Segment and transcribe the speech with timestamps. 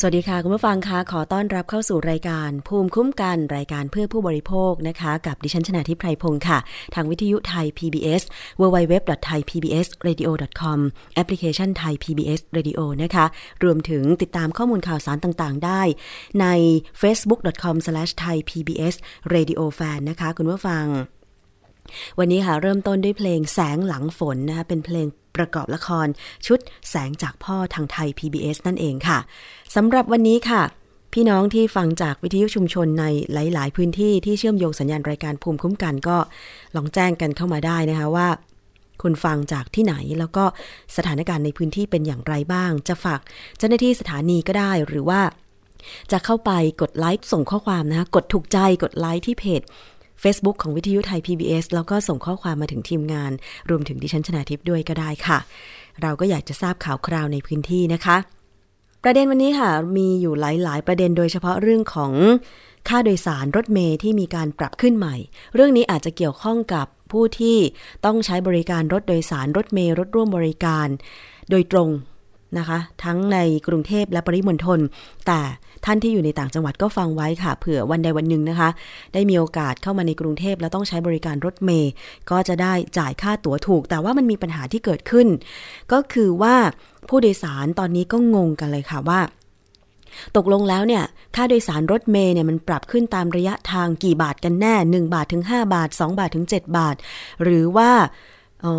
[0.00, 6.58] สวัสดีค่ะ คุณผู้ฟังคะขอต้อนรับเข้าสู่รายการ ภูมิคุ้มกันรายการเพื่อผู้บริโภคนะคะ กับดิฉันชนาทิพไพรพงศ์ค่ะ
[6.94, 8.22] ทางวิทยุไทย PBS
[8.60, 10.78] www.thaipbsradio.com
[11.14, 13.24] แอปพลิเคชันไทย PBS Radio นะคะ
[13.64, 15.82] รวมถึงติดตามข้อมูลข่าวสารต่างๆ ได้
[16.40, 16.46] ใน
[17.00, 20.84] facebook.com/thaipbsradiofan นะคะ คุณผู้ฟัง
[22.18, 25.06] วันนี้ค่ะเริ่มต้นด้วยเพลงแสงหลังฝนนะคะเป็นเพลง
[25.36, 26.06] ประกอบละคร
[26.46, 26.58] ชุด
[26.90, 29.18] แสงจากพ่อทางไทย PBS นั่นเองค่ะ
[29.74, 30.62] สำหรับวันนี้ค่ะ
[31.12, 36.16] พี่น้องที่ฟังจากวิทยุชุมชนในหลาย ๆ พื้นที่ที่เชื่อมโยงสัญญาณรายการภูมิคุ้มกันก็
[36.76, 38.28] ลองแจ้งกันเข้ามาได้นะคะว่า
[39.02, 40.44] คุณฟังจากที่ไหนแล้วก็
[40.96, 43.20] สถานการณ์ในพื้นที่เป็นอย่างไรบ้าง จะฝาก
[43.58, 45.20] เจ้าหน้าที่สถานีก็ได้หรือว่า
[46.12, 46.52] จะเข้าไป
[46.82, 49.62] กดไลค์ส่งข้อความนะคะกดถูกใจกดไลค์ที่เพจ
[50.24, 53.32] Facebook ของวิทยุไทย PBS แล้วก็ส่งข้อความมาถึงทีมงาน
[53.70, 55.38] รวมถึงดิฉันชนาทิพย์ด้วยก็ได้ค่ะ
[56.02, 58.16] เราก็อยากจะทราบข่าวคราวในพื้นที่นะคะ
[59.02, 62.12] ประเด็นวันนี้ค่ะ มีอยู่หลาย ๆ ประเด็นโดยเฉพาะเรื่องของ
[62.88, 65.16] ค่าโดยสารรถเมย์ที่มีการปรับขึ้นใหม่
[65.54, 67.58] เรื่องนี้อาจจะเกี่ยวข้องกับผู้ที่
[68.04, 70.88] ต้องใช้บริการรถโดยสารรถเมย์รถร่วมบริการ
[71.50, 71.90] โดยตรง
[72.58, 74.80] นะคะ ทั้งในกรุงเทพและปริมณฑล
[75.26, 75.40] แต่
[75.84, 78.68] ท่านที่อยู่ในต่างจังหวัดก็ฟังไว้ค่ะ เผื่อวันใดวันหนึ่งนะคะ
[79.14, 81.92] ได้มีโอกาสเข้ามาในกรุงเทพแล้วต้องใช้บริการรถเมย์
[82.30, 85.28] ก็จะได้จ่ายค่าตั๋วถูก แต่ว่ามันมีปัญหาที่เกิดขึ้น
[85.92, 86.54] ก็คือว่า
[87.08, 89.20] ผู้โดยสารตอนนี้ก็งงกันเลยค่ะว่า
[90.36, 91.04] ตกลงแล้วเนี่ย
[91.36, 96.96] ค่าโดยสารรถเมย์เนี่ยมันปรับขึ้นตามระยะทางกี่บาทกันแน่ 1 บาทถึง 5 บาท 2 บาทถึง 7 บาท
[97.42, 97.90] หรือว่า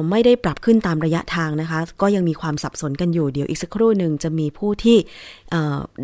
[0.10, 4.98] ไม่ได้ปรับขึ้นตามระยะทางนะคะ ก็ยังมีความสับสนกันอยู่เดี๋ยวอีกสักครู่หนึ่งจะมีผู้ที่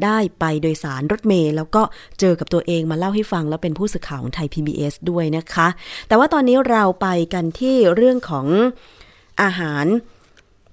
[0.04, 1.82] ได้ไปโดยสารรถเมล์แล้วก็
[2.20, 5.68] เจอกับตัวเองมาเล่าให้ฟัง แล้วเป็นผู้สื่อข่าวของไทย PBS ด้วยนะคะ
[6.08, 8.48] แต่ว่าตอนนี้เราไปกันที่เรื่องของ
[9.42, 9.86] อาหาร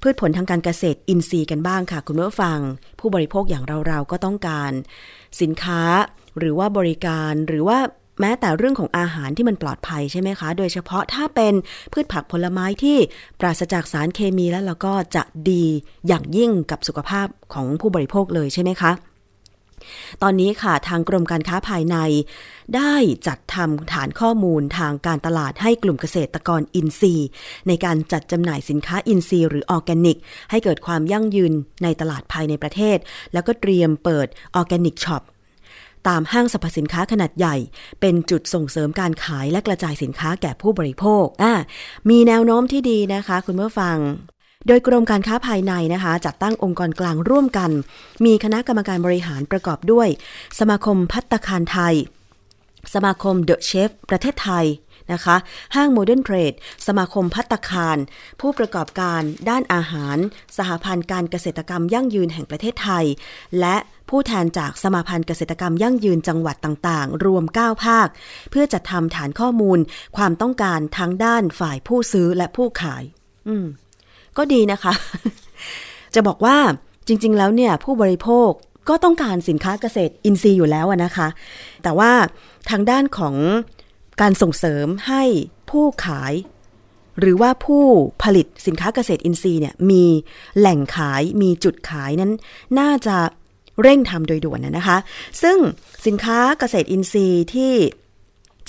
[0.02, 2.58] พืชผลทางการเกษตรอินทรีย์กันบ้างค่ะ คุณผู้ฟัง
[3.00, 4.72] ผู้บริโภคอย่างเราๆก็ต้องการ
[5.40, 5.82] สินค้า
[6.38, 7.78] หรือว่าบริการหรือว่า
[8.20, 11.54] แม้แต่เรื่องของอาหารที่มันปลอดภัยใช่ไหมคะ โดยเฉพาะถ้าเป็น
[11.92, 12.96] พืชผักผลไม้ที่
[13.40, 15.64] ปราศจากสารเคมีแล้วเราก็จะดี
[16.06, 18.92] อย่างยิ่งกับสุขภาพของผู้บริโภคเลยใช่ไหมคะ
[20.22, 21.96] ตอนนี้ค่ะทางกรมการค้าภายใน
[22.76, 22.94] ได้
[23.26, 27.28] จัดทำฐานข้อมูลทางการตลาดให้กลุ่มเกษตรกรอินทรีย์
[27.68, 30.18] ในการจัดจำหน่ายสินค้าอินทรีย์หรือออร์แกนิก
[30.50, 32.98] ให้เกิดความยั่งยืนในตลาดภายในประเทศ
[33.32, 35.22] แล้วก็เตรียมเปิด organic shop
[36.08, 37.56] ตามห้างสรรพสินค้าขนาดใหญ่
[38.00, 41.52] เป็นจุดส่งเสริมการขายและกระจายสินค้าแก่ผู้บริโภคอ่า
[42.10, 43.98] มีแนวโน้มที่ดีนะคะ คุณเมื่อฟัง
[44.66, 47.70] โดยกรมการค้าภายในนะคะ จัดตั้งองค์กรกลางร่วมกัน
[48.24, 50.08] มีคณะกรรมการบริหารประกอบด้วย
[50.58, 51.94] สมาคมภัตตาคารไทย
[52.94, 54.66] สมาคม The Chef ประเทศไทย
[55.12, 55.36] นะคะ
[55.74, 56.52] ห้าง modern trade
[56.86, 57.98] สมาคมภัตตาคาร
[58.40, 60.16] ผู้ประกอบการด้านอาหาร
[60.56, 63.04] สหพันธ์การเกษตรกรรมยั่งยืนแห่งประเทศไทย
[63.60, 63.76] และ
[64.10, 68.08] ผู้แทนจากสมาพันธ์เกษตรกรรมยั่งยืนจังหวัดต่างๆ รวม 9 ภาค
[68.50, 69.78] เพื่อจัดทำฐานข้อมูล
[70.16, 73.02] ความต้องการทั้งด้านฝ่ายผู้ซื้อและผู้ขาย
[73.48, 73.66] อืม
[74.36, 74.92] ก็ดีนะคะ
[76.14, 76.56] จะบอกว่า
[77.06, 78.50] จริง ๆ แล้วเนี่ย ผู้บริโภค
[78.88, 81.28] ก็ต้องการสินค้าเกษตรอินทรีย์อยู่แล้วนะคะ
[81.82, 82.12] แต่ว่า
[82.70, 83.34] ทางด้านของ
[84.20, 85.22] การส่งเสริมให้
[85.70, 86.32] ผู้ขาย
[87.20, 87.84] หรือว่าผู้
[88.22, 90.04] ผลิตสินค้าเกษตรอินทรีย์เนี่ยมี
[90.58, 92.32] แหล่งขายมีจุดขายนั้น
[92.78, 93.16] น่าจะ
[93.82, 94.98] เร่งทำโดยด่วนนะคะ
[95.42, 95.58] ซึ่ง
[96.06, 97.74] สินค้าเกษตรอินทรีย์ที่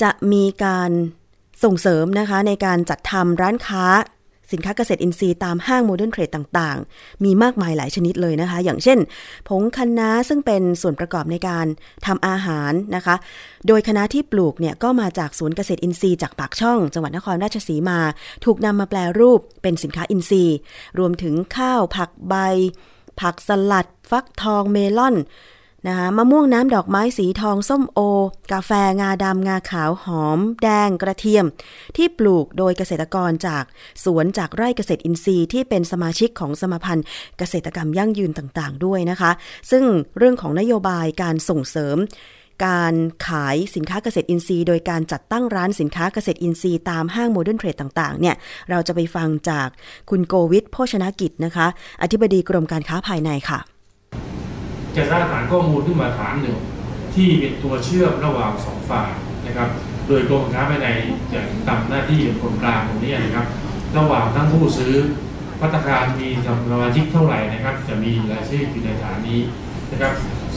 [0.02, 0.92] จะมีการ
[1.64, 3.86] ส่งเสริมนะคะในการจัดทำร้านค้า
[4.52, 9.00] สินค้าเกษตรอินทรีย์ตามห้าง modern trade ต่างๆ มีมากมายหลายชนิดเลยนะคะ อย่างเช่น
[9.48, 11.66] ผงคะน้าซึ่งเป็นส่วนประกอบในการ
[12.06, 13.16] ทำอาหารนะคะ
[13.68, 18.00] โดยคะน้าที่ปลูกเนี่ยก็มาจากศูนย์เกษตรอินทรีย์จากปากช่อง จังหวัดนครราชสีมา
[18.46, 20.58] ถูกนำมาแปรรูปเป็นสินค้าอินทรีย์
[21.00, 22.36] รวมถึงข้าวผักใบ
[23.22, 25.16] ผักสลัด ฟักทองเมลอน
[25.88, 28.00] นะคะมะม่วงน้ำดอกไม้สีทองส้มโอ
[28.52, 28.72] กาแฟ
[29.02, 31.46] งาดำงาขาวหอม แดงกระเทียม
[31.96, 33.64] ที่ปลูกโดยเกษตรกรจาก
[34.04, 37.06] สวนจากไร่เกษตรอินทรีย์ที่เป็นสมาชิกของสมาพันธ์
[37.38, 39.32] เกษตรกรรมยั่งยืนต่างๆ ด้วยนะคะ
[39.72, 39.84] ซึ่ง
[40.18, 41.98] เรื่องของนโยบายการส่งเสริม
[42.66, 42.94] การ
[43.28, 48.36] ขายสินค้าเกษตรอินทรีย์ โดยการจัดตั้งร้านสินค้าเกษตรอินทรีย์ตามห้าง modern trade ต่างๆเนี่ย
[48.70, 49.68] เราจะไปฟังจาก
[50.10, 51.68] คุณโกวิทโภชนกิจนะคะ
[52.02, 53.60] อธิบดีกรมการค้าภายในค่ะ
[54.96, 56.58] จะสร้างฐานข้อมูลขึ้นมาฐานหนึ่ง
[57.16, 59.10] ที่เป็นตัวเชื่อมระหว่างสองฝ่าย
[59.46, 59.70] นะครับ
[60.08, 60.88] โดยกรมการค้าภายใน
[61.34, 63.46] จะทำหน้าที่เป็นคนกลางตรงนี้นะครับ
[63.98, 64.94] ระหว่างทั้งผู้ซื้อ
[65.62, 66.48] พัฒการมีส
[66.82, 69.40] มาชิกเท่าไหร่นะครับ จะมีรายชื่ออยู่ในฐานนี้
[69.92, 70.14] นะครับ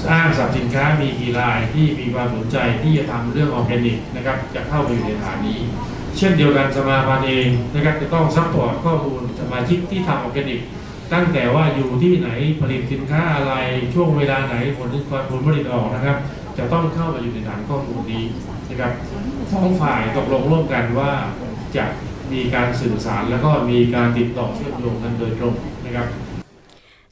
[0.07, 5.59] สร้างสับสินค้ามีกี่รายที่มีความสนใจที่จะทำเรื่องออร์แกนิกนะครับจะเข้าไปอยู่ในฐานนี้
[6.19, 10.61] เช่นเดียวกันสมาพันธ์เองนะครับจะต้อง support ข้อมูลสมาชิกที่ทำออร์แกนิก
[11.13, 13.55] ตั้งแต่ว่าอยู่ที่ไหนผลิตสินค้าอะไร
[13.95, 14.89] ช่วงเวลาไหนผล
[15.31, 16.17] ผลผลิตออกนะครับ
[16.59, 18.25] จะต้องเข้ามาอยู่ในฐานข้อมูลนี้
[18.71, 18.93] นะครับ
[19.53, 21.13] สองฝ่ายตกลงร่วมกันว่า
[21.77, 21.85] จะ
[22.33, 26.07] มีการสื่อสารแล้วก็มีการติดต่อเชื่อมโยงกันโดยตรงนะครับ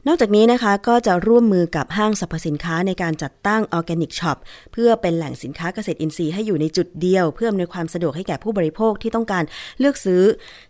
[0.07, 4.37] นอกจากนี้นะคะก็จะร่วมมือกับห้างสรรพสินค้าในการจัดตั้ง organic shop
[4.73, 9.43] เพื่อเป็นแหล่งสินค้าเกษตรอินทรีย์ให้อยู่ในจุดเดียว เพื่ออำนวยความสะดวกให้แก่ผู้บริโภคที่ต้องการ
[9.79, 10.23] เลือกซื้อ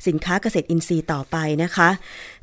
[0.08, 1.90] สินค้าเกษตรอินทรีย์ต่อไปนะคะ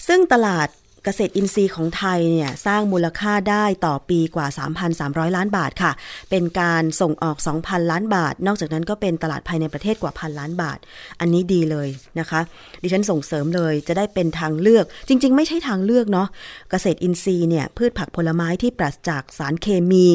[0.09, 0.69] ซึ่งตลาด
[1.09, 4.47] กษตรอินทรีย์ของไทยเนี่ยสร้างมูลค่าได้ต่อปีกว่า
[4.93, 5.93] 3,300 ล้านบาทค่ะ
[6.31, 10.79] เป็นการส่งออก 2,000 ล้านบาท นอกจากนั้นก็เป็นตลาดภายในประเทศกว่าพันล้านบาท
[11.21, 11.88] อันนี้ดีเลย
[12.19, 12.41] นะคะ
[12.83, 16.29] ดิฉันส่งเสริมเลยจะได้เป็นทางเลือก จริง ๆ ไม่ใช่ทางเลือกเนาะ
[16.71, 20.07] เกษตรอินทรีย์เนี่ยพืชผักผลไม้ที่ปราศจากสารเคมี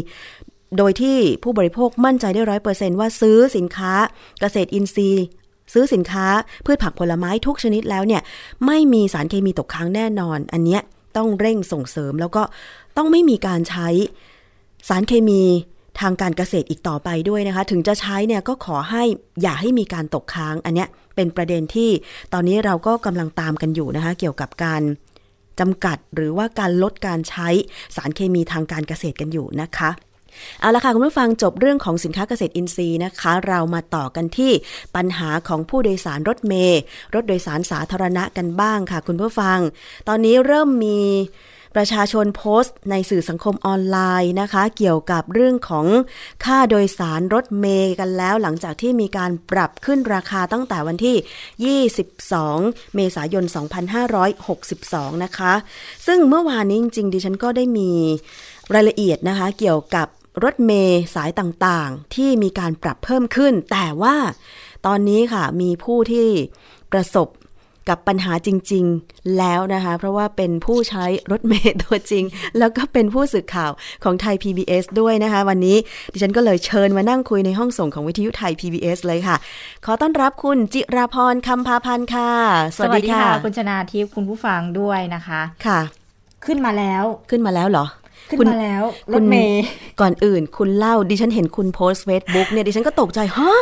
[0.77, 3.93] โดยที่ผู้บริโภคมั่นใจได้ร้อยเปอร์เซนต์ว่าซื้อสินค้า
[4.41, 5.25] เกษตรอินทรีย์
[5.74, 6.25] ซื้อสินค้า
[6.65, 8.22] พืชผักผลไม้ทุกชนิดแล้วเนี่ย
[8.65, 10.82] ไม่มีสารเคมีตกค้างแน่นอน อันเนี้ย
[11.17, 12.43] ต้องเร่งส่งเสริมแล้วก็
[12.98, 13.88] ต้องไม่มีการใช้
[14.89, 15.41] สารเคมี
[16.00, 19.03] ทางการเกษตรอีกต่อไปด้วยนะคะ ถึงจะใช้เนี่ยก็ขอให้
[19.41, 21.89] อย่าให้มีการตกค้าง อันเนี้ยเป็นประเด็นที่
[22.34, 24.82] ตอนนี้เราก็กำลังตามกันอยู่นะคะ เกี่ยวกับการ
[25.60, 27.50] จำกัดหรือว่าการลดการใช้
[27.96, 29.89] สารเคมีทางการเกษตรกันอยู่นะคะ
[30.59, 34.51] เอาละค่ะคุณผู้ฟังจบเรื่องของสินค้าเกษตรอินทรีย์นะคะ เรามาต่อกันที่
[34.95, 36.81] ปัญหาของผู้โดยสารรถเมย์
[37.13, 39.59] รถโดยสารสาธารณะกันบ้างค่ะ คุณผู้ฟัง
[40.07, 40.99] ตอนนี้เริ่มมี
[41.77, 45.85] ประชาชนโพสต์ในสื่อสังคมออนไลน์นะคะ เกี่ยวกับเรื่องของ
[46.45, 53.43] ค่าโดยสารรถเมย์กันแล้ว หลังจากที่มีการปรับขึ้นราคาตั้งแต่วันที่ 22 เมษายน
[54.33, 55.53] 2562 นะคะ
[56.07, 57.91] ซึ่งเมื่อวานนี้จริงๆ ดิฉันก็ได้มี
[58.73, 60.07] รายละเอียดนะคะ เกี่ยวกับ
[60.43, 64.15] รถเมย์สายต่างๆ ที่มีการปรับเพิ่มขึ้น แต่ว่า
[64.85, 66.27] ตอนนี้ค่ะมีผู้ที่
[66.91, 67.27] ประสบ
[67.89, 72.23] กับปัญหาจริง ๆ แล้วนะคะ เพราะว่าเป็นผู้ใช้รถเมล์ตัวจริง
[72.57, 73.71] แล้วก็เป็นผู้สื่อข่าว
[74.03, 75.77] ของไทย PBS ด้วยนะคะ วันนี้
[76.11, 79.35] ดิฉันก็เลยเชิญมานั่งคุยในห้องส่งของวิทยุไทย PBS เลยค่ะ
[79.85, 82.31] ขอต้อนรับคุณจิราพรคำพาพันธ์ค่ะ
[82.75, 85.79] สวัสดีค่ะ คุณชนาทิพย์คุณผู้ฟังด้วยนะคะค่ะ
[86.45, 88.02] ขึ้นมาแล้วขึ้นมาแล้วเหรอขึ้น
[88.39, 89.63] คุณมาแล้วรคุถณเมย์
[90.01, 93.53] ก่อนอื่น คุณเล่าดิฉันเห็นคุณโพสต์เฟซบุ๊กเนี่ยดิฉันก็ตกใจฮะ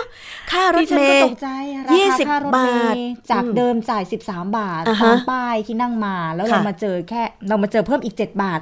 [0.52, 1.50] ค่ารดิถฉันเมก็ย์ตกใจ
[1.88, 8.60] รายี่คาสิบค่ารถบาเมทย์จากอืมเดิมจ่าย13บาทอ่าฮะตามป้ายที่นั่งมาแล้วเราค่ะมาเจอแค่ เรามาเจอเพิ่มอีก7บาท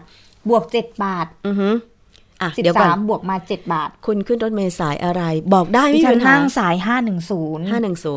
[0.49, 1.69] บวก7บาท อือฮึ
[2.41, 5.21] อะเดี๋ยวก่อน13บวกมา7บาท คุณขึ้นรถเมล์สายอะไร
[5.53, 7.43] บอกได้ดิไม่มีฉันปัญหานั่งสาย510ห้าหนึ่งศู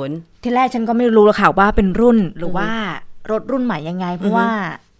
[0.08, 2.70] นย์ที่แรกฉันก็ไม่รู้หรอกค่ะว่าเป็นรุ่นหรือว่า
[3.30, 4.91] รถรุ่นใหม่ยังไง เพราะว่าอ่า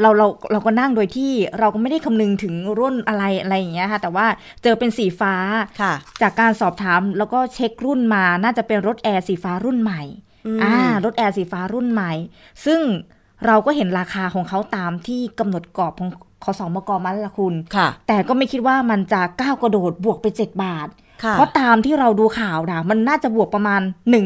[0.00, 4.26] เราเราเราก็นั่งโดยที่เราก็ไม่ได้คำนึงถึงรุ่นอะไรอะไรอย่างเงี้ยค่ะ แต่ว่า
[4.62, 5.34] เจอเป็นสีฟ้า
[5.80, 5.92] ค่ะ
[6.22, 10.02] จากการสอบถามแล้วก็เช็ครุ่นมาน่าจะเป็นรถแอร์สีฟ้ารุ่นใหม่
[10.46, 12.12] อืมอ่ารถแอร์สีฟ้ารุ่นใหม่
[12.66, 12.80] ซึ่ง
[13.46, 16.10] เราก็เห็นราคาของเขาตามที่กำหนดกรอบของ
[16.44, 23.80] ขสมกมาแล้วละคุณค่ะแต่ก็ไม่คิดว่ามันจะก้าวกระโดดบวกไป 7 บาทค่ะ เพราะตามที่เราดูข่าวนะมันน่าจะบวกประมาณ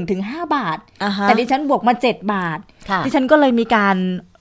[0.05, 2.59] 1-5 บาทอ่าฮะแต่ดิฉันบวกมา 7 บาท
[2.91, 3.97] ค่ะดิฉันก็เลยมีการ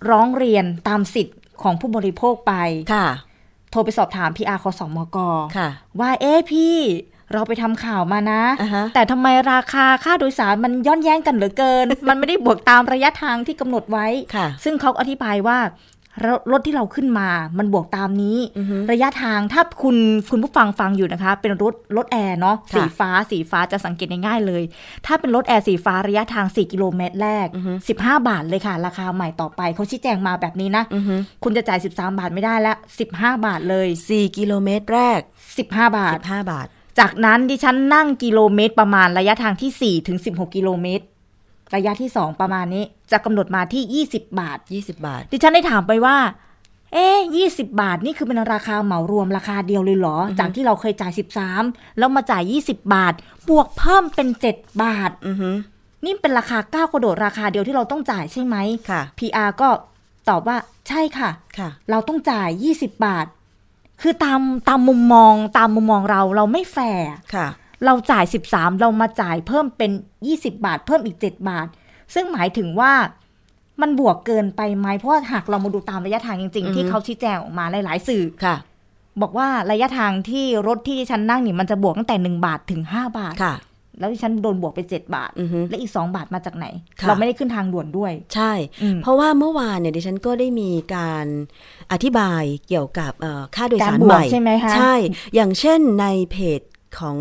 [0.10, 2.54] ร้องเรียนตามสิทธิ์ของผู้บริโภคไป
[2.94, 3.08] ค่ะ
[3.72, 5.18] โทรไปสอบถาม PR ขสมก
[5.58, 5.70] ค่ะ
[6.00, 6.78] ว่าเอ๊ะพี่
[7.34, 15.58] เราไปทำข่าวมานะอ่าฮะแต่ทำไมราคาค่าโดยสารมันย้อนแย้งกันเหลือเกิน มันไม่ได้บวกตามระยะทางที่กำหนดไว้ค่ะซึ่งเขาอธิบายว่า
[16.26, 19.98] รรถที่เราขึ้นมามันบวกตามนี้อือฮึระยะทางถ้าคุณ
[20.32, 24.64] คุณผู้ฟังฟังอยู่นะคะ เป็นรถรถแอร์เนาะค่ะสีฟ้าสีฟ้าจะสังเกตง่ายๆเลย
[25.06, 32.74] ถ้าเป็นรถแอร์สีฟ้าระยะทาง 4 กิโลเมตรแรกอือฮึ15 บาทเลยค่ะ ราคาใหม่ต่อไปเขาชี้แจงมาแบบนี้นะอือฮึคุณจะจ่าย 13 บาทไม่ได้ละ
[33.10, 35.20] 15 บาทเลยสี่กิโลเมตรแรก
[35.58, 36.68] 15 บาทสิบห้าบาท
[37.00, 41.06] จากนั้นดิฉันนั่งกิโลเมตรประมาณระยะทางที่4ถึง16 กิโลเมตร
[41.76, 46.18] ระยะที่2ประมาณนี้ จะกำหนดมาที่20บาทยี่สิบบาท ดิฉันได้ถามไปว่า
[46.94, 51.12] เอ๊ยี่สิบาทนี่คือเป็นราคาเหมารวมราคาเดียวเลยเหรอ จากที่เราเคยจ่าย
[51.56, 53.14] 13แล้วมาจ่าย20บาท
[53.50, 55.50] บวกเพิ่มเป็น7บาทอือฮึ
[56.06, 58.56] นี่เป็นราคาก้าวกระโดดราคาเดียวที่เราต้องจ่ายใช่ไหม
[58.90, 59.70] ค่ะ PR ก็
[60.30, 63.26] ตอบว่าใช่ค่ะค่ะ เราต้องจ่าย 20 บาท
[64.02, 67.48] คือตามตามมุมมองตามมุมมองเราเราไม่แฟร์ค่ะ
[67.86, 69.92] เราจ่าย 13 เรามาจ่ายเพิ่มเป็น
[70.26, 71.68] 20 บาท เพิ่มอีก 7 บาท
[72.14, 72.94] ซึ่งหมายถึงว่า
[73.82, 78.56] มันบวกเกินไปไหมเพราะว่าหากเรามาดูตามระยะทางจริงอือฮึๆที่เขาชี้แจงออกมาหลาย ๆ สื่อค่ะ
[79.22, 83.56] บอกว่าระยะทางที่รถที่ฉันนั่งนี่มันจะบวกตั้งแต่1บาทถึง5บาทค่ะ
[84.00, 86.66] แล้วที่ฉันโดนบวกไป7บาทอือฮึและอีก2บาทมาจากไหน
[87.02, 91.26] ค่ะเราไม่ได้ขึ้นทางด่วนด้วย ใช่อืมเพราะว่าเมื่อวานเนี่ยดิฉันก็ได้มีการ
[91.92, 94.94] อธิบายเกี่ยวกับเอ่อค่าโดยสารการบวกใหม่ใช่ไหมคะใช่
[95.36, 96.62] อย่างเช่นในเพจ
[97.00, 97.18] ของ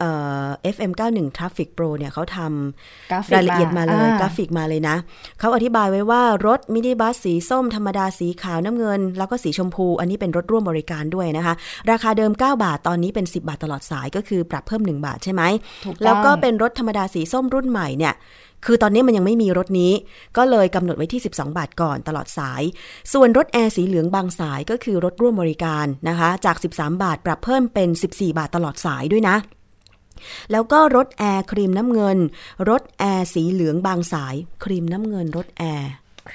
[0.00, 0.10] เอ่
[0.44, 4.96] อ FM 91 Traffic Pro เนี่ยเขาทำกราฟิกรายละเอียดมาเลยอ่กราฟิกมาเลยนะ
[5.40, 11.54] เขาอธิบายไว้ว่ารถมินิบัสสีส้มธรรมดาสีขาวน้ำเงิน แล้วก็สีชมพู อันนี้เป็นรถร่วมบริการด้วยนะคะ
[11.90, 15.42] ราคาเดิม 9 บาทตอนนี้เป็น 10 บาทตลอดสายก็คือปรับเพิ่ม 1 บาทใช่ไหม
[15.84, 18.14] ถูกต้องแล้วก็เป็นรถธรรมดาสีส้มรุ่นใหม่เนี่ย
[18.64, 19.92] คือตอนนี้มันยังไม่มีรถนี้
[20.36, 22.62] ก็เลยกำหนดไว้ที่ 12 บาทก่อนตลอดสาย
[23.12, 29.36] ส่วนรถแอร์สีเหลืองบางสายก็คือรถร่วมบริการนะคะ จาก 13 บาทปรับเพิ่มเป็น 14 บาทตลอดสายด้วยนะ
[30.52, 32.18] แล้วก็รถแอร์ครีมน้ำเงิน
[32.68, 35.90] รถแอร์สีเหลืองบางสาย ครีมน้ำเงิน รถแอร์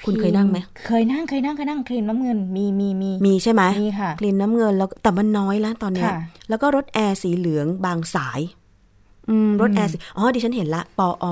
[0.06, 6.18] คุณเคยนั่งไหม เคยนั่งเคยนั่งเคยนั่งครีมน้ำเงินมีมีมีมีใช่ไหมมีค่ะครีมน้ำเงินแล้วแต่มันน้อยแล้วตอนเนี้ยค่ะ
[6.48, 8.59] แล้วก็รถแอร์สีเหลืองบางสายอืม
[9.60, 11.24] รถแอร์สีอ๋อ ดิฉันเห็นละ ปอ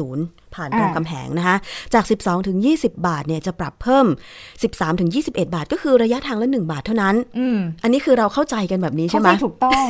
[0.00, 1.56] 40 ผ่านรามอ่าคำแหงนะคะ
[1.94, 4.06] จาก 12 ถึง 20 บาท เนี่ย จะปรับเพิ่ม
[4.52, 9.84] 13 ถึง 21 บาท ก็คือระยะทางละ 1 บาทเท่านั้นอืมอันนี้คือเราเข้าใจกันแบบนี้ใช่ไหมเข้าใจถูกต้อง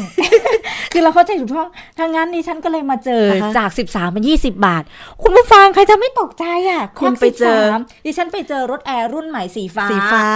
[0.93, 4.83] คือเราเข้าใจถูกต้องทางนั้นดิฉันก็เลยมาเจออ่าฮะจาก 13 เป็น 20 บาท
[5.23, 10.27] คุณผู้ฟังใครจะไม่ตกใจอะ คุณไปเจอจาก13ดิฉันไปเจอรถแอร์รุ่นใหม่สีฟ้า สีฟ้า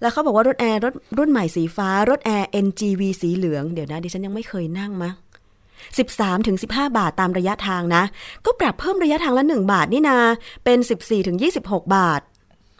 [0.00, 5.10] แล้วเขาบอกว่ารถแอร์รถรุ่นใหม่สีฟ้ารถแอร์ NGV สีเหลือง เดี๋ยวนะดิฉันยังไม่เคยนั่งมะ
[5.86, 8.02] 13ถึง15 บาทตามระยะทางนะ
[8.44, 10.18] ก็ปรับเพิ่มระยะทางละ 1 บาทนี่นา
[10.64, 12.20] เป็น 14ถึง26 บาท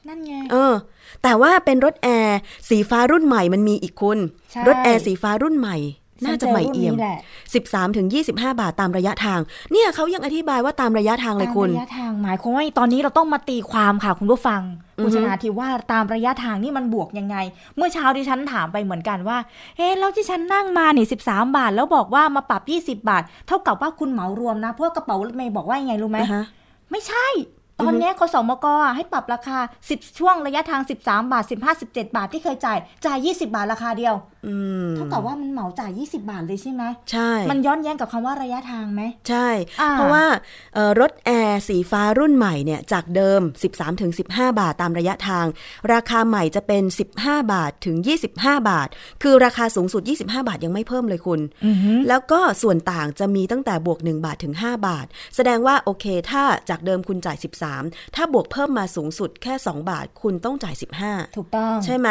[0.08, 0.74] นั่นไง เออ
[1.22, 2.38] แต่ว่าเป็นรถแอร์
[2.68, 4.18] สีฟ้ารุ่นใหม่มันมีอีกคุณ
[4.50, 5.76] ใช่รถแอร์สีฟ้ารุ่นใหม่
[6.24, 7.18] น่าจะใหม่เอี่ยมฉันจรุ่นนี้แหละ
[7.56, 9.40] 13ถึง25 บาทตามระยะทาง
[9.72, 14.60] เนี่ยเขายังอธิบายว่าตามระยะทางเลยคุณ ตามระยะทางหมายความว่าตอนนี้เราต้องมาตีความค่ะคุณผู้ฟัง
[14.98, 17.36] อือฮึคุณชนาทีว่าตามระยะทางนี่มันบวกยังไง
[17.76, 19.38] เมื่อเช้าดิฉันถามไปเหมือนกันว่า
[19.76, 26.44] เอ๊ะแล้วที่ฉันนั่งมานี่13บาท แล้วบอกว่ามาปรับ 20 บาท เท่ากับว่าคุณเหมารวมนะ เพราะว่ากระเป๋ารถเมย์บอกว่ายังไงรู้ไหมอ่าฮะ
[26.90, 27.26] ไม่ใช่
[27.80, 29.58] ตอนเนี้ยคสมกอะให้ปรับราคา
[29.88, 34.14] 10 ช่วงระยะทาง 13 บาท 15 17 บาทที่เคยจ่าย จ่าย 20 บาทราคาเดียว
[34.46, 34.54] อื
[34.86, 39.48] มเท่ากับว่ามันเหมาจ่าย 20 บาทเลยใช่ไหมใช่ มันย้อนแย้งกับคำว่าระยะทางไหม ใช่
[39.80, 40.24] อ่าเพราะว่า
[40.74, 43.40] เอ่อรถแอร์สีฟ้ารุ่นใหม่เนี่ยจากเดิม
[44.00, 45.46] 13-15 บาทตามระยะทาง
[45.92, 46.84] ราคาใหม่จะเป็น
[47.18, 47.96] 15 บาทถึง
[48.32, 48.88] 25 บาท
[49.22, 55.06] คือราคาสูงสุด 25 บาทยังไม่เพิ่มเลยคุณอือฮึแล้วก็ส่วนต่างจะมีตั้งแต่บวก 1 บาทถึง 5 บาท
[55.36, 57.67] แสดงว่าโอเค ถ้าจากเดิมคุณจ่าย 13
[58.14, 62.08] ถ้าบวกเพิ่มมาสูงสุดแค่ 2 บาท คุณต้องจ่าย 15 ถูกต้อง ใช่ไหม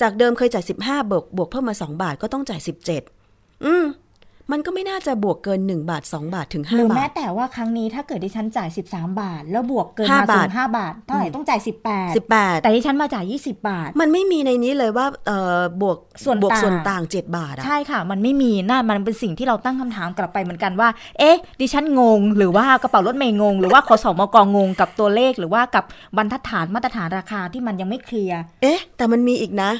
[0.00, 2.60] จากเดิมเคยจ่าย 15บวกบวกเพิ่มมา 2 บาทก็ต้องจ่าย
[3.14, 3.84] 17 อืม
[4.52, 17.36] มันก็ไม่น่าจะบวกเกิน 1 บาท 2 บาทถึงหรือ5แม้บาทแต่ว่าครั้งนี้ถ้าเกิดดิฉันจ่าย 13 บาท แล้วบวกเกินห้ามาบาสูทง5บาทเท่าไหร่อืมต้องจ่าย 18 18 แต่ดิฉันมาจ่าย 20 บาท มันไม่มีในนี้เลยว่าเอ่อบวกส่วนบวกต่างส่วนต่าง 7
[17.36, 20.88] บาทอะใช่ค่ะ มันไม่มีน่ามันเป็นสิ่งที่เราตั้งคำถามกลับไปเหมือนกันว่า
[21.18, 25.84] เอ๊ะ ดิฉันงง หรือว่ากระเป๋ารถเมย์งง หรือว่าขสมกงงกับตัวเลข หรือว่ากับ
[26.16, 29.72] บรรทัดฐานมาตรฐานราคาที่มันยังไม่เคลียร์เอ๊ะ แต่มันมีอีกนะ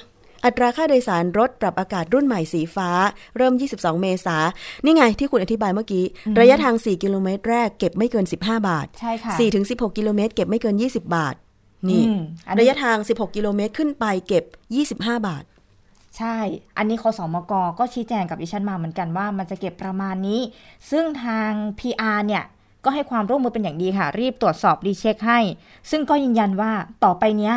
[0.49, 2.90] อัตราค่าโดยสารรถปรับอากาศรุ่นใหม่สีฟ้า
[3.37, 4.37] เริ่ม 22 เมษา
[4.85, 6.05] นี่ไงที่คุณอธิบายเมื่อกี้
[6.40, 11.35] ระยะทาง 4 กิโลเมตรแรกเก็บไม่เกิน 15 บาทใช่ค่ะ4ถึง16 กิโลเมตรเก็บไม่เกิน 20 บาท
[11.88, 14.45] นี่อืมอันนี้ระยะทาง 16 กิโลเมตรขึ้นไปเก็บ
[14.99, 15.45] 25 บาท
[16.17, 16.37] ใช่
[16.76, 20.40] อันนี้คสมกก็ชี้แจงกับดิฉันมาเหมือนกันว่ามันจะเก็บประมาณนี้
[20.90, 22.45] ซึ่งทาง PR เนี่ย
[22.85, 25.40] ก็ให้ความร่วมมือเป็นอย่างดีค่ะ รีบตรวจสอบรีเช็คให้
[25.90, 26.73] ซึ่งก็ยืนยันว่า
[27.05, 27.57] ต่อไปเนี้ย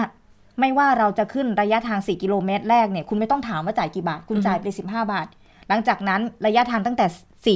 [0.62, 5.28] ไม่ว่าเราจะขึ้นระยะทาง 4 กิโลเมตรแรกเนี่ยคุณไม่ต้องถามว่าจ่ายกี่บาท คุณจ่ายไปเลย15 บาท
[5.70, 7.06] หลังจากนั้นระยะทางตั้งแต่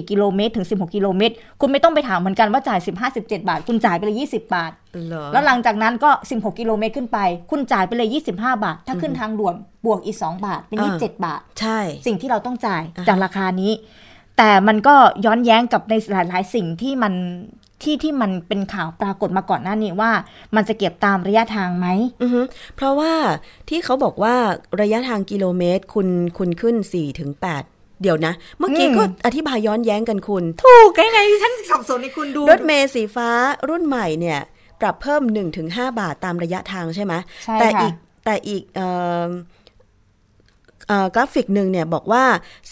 [0.04, 4.72] 4 กิโลเมตรถึง 16 กิโลเมตร คุณไม่ต้องไปถามเหมือนกันว่าจ่าย 15 17 บาท คุณจ่ายไปเลย 20 บาท
[5.08, 7.20] เหรอแล้วหลังจากนั้นก็ 16 กิโลเมตรขึ้นไป
[7.52, 13.72] คุณจ่ายไปเลย 25 บาท ถ้าขึ้นทางด่วนบวกอีก 2 บาท เป็นอ่า27 บาท ใช่ สิ่งที่เราต้องจ่ายอ่าฮะจากราคานี้
[14.38, 14.96] แต่มันก็
[15.26, 17.14] ย้อนแย้งกับในหลาย ๆ สิ่งที่มัน
[17.84, 20.12] ที่ที่มันเป็นข่าวปรากฏมาก่อนหน้านี้ว่า
[20.56, 21.88] มันจะเก็บตามระยะทางไหม
[22.22, 22.42] อือฮึ
[22.76, 23.14] เพราะว่า
[23.70, 24.36] ที่เขาบอกว่า
[24.82, 27.32] ระยะทางกิโลเมตร คุณคุณขึ้น4ถึง
[27.66, 33.30] 8เดี๋ยวนะ เมื่อกี้อืมก็อธิบายย้อนแย้งกันคุณ ถูกไงที่ฉันสับสนในคุณดู รถเมล์สีฟ้า
[33.70, 34.40] รุ่นใหม่เนี่ย
[34.82, 35.22] ปรับเพิ่ม
[35.62, 37.14] 1-5 บาทตามระยะทางใช่ไหม
[37.46, 37.94] ใช่แต่ค่ะอีก
[38.26, 38.88] แต่อีกเอ่อเอ่
[39.28, 39.30] อ
[41.16, 42.24] กราฟิกหนึ่งเนี่ยบอกว่า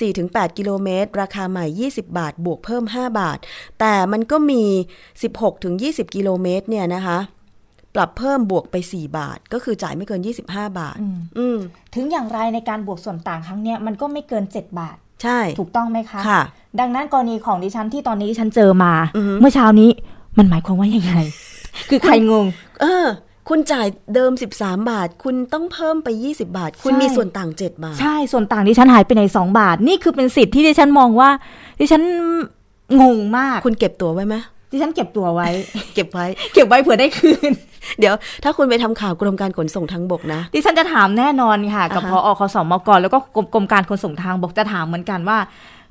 [0.06, 3.38] 4-8 กิโลเมตร ราคาใหม่ 20 บาท บวกเพิ่ม 5 บาท
[3.80, 4.64] แต่มันก็มี
[5.40, 7.20] 16-20 กิโลเมตรเนี่ยนะคะ
[7.96, 11.58] ปรับเพิ่มบวกไป 4 บาท ก็คือจ่ายไม่เกิน 25 บาทอืมอืม
[11.96, 16.42] ถึงอย่างไรในการบวกส่วนต่างครั้งเนี้ยมันก็ไม่เกิน 7 บาท ใช่ ถูกต้องไหมคะค่ะ
[16.80, 19.90] ดังนั้นกรณีของดิฉันที่ตอนนี้ดิฉันเจอมาอือฮึเมื่อเช้านี้
[20.38, 21.14] มันหมายความว่ายังไง
[21.90, 22.46] คือใครงง
[22.82, 23.06] เออ
[23.50, 31.30] คุณจ่ายเดิม 13 บาท คุณต้องเพิ่มไป 20 บาท คุณใช่มีส่วนต่าง 7 บาท ใช่ส่วนต่างดิฉันหายไปในสองบาท นี่คือเป็นสิทธิ์ที่ดิฉันมองว่า
[31.80, 32.02] ดิฉัน
[33.02, 34.36] งงมาก คุณเก็บตัวไว้ไหม
[34.72, 35.50] ดิฉันเก็บตัวไว้
[35.94, 37.52] เก็บไว้ เก็บไว้เผื่อได้คืน
[38.00, 45.38] เดี๋ยว ถ้าคุณไปทำข่าวกรมการขนส่งทางบกนะ ดิฉันจะถามแน่นอนค่ะ กับอ่าพฮะออคสมกแล้วก็กรมกรมการขนส่งทางบกจะถามเหมือนกันว่า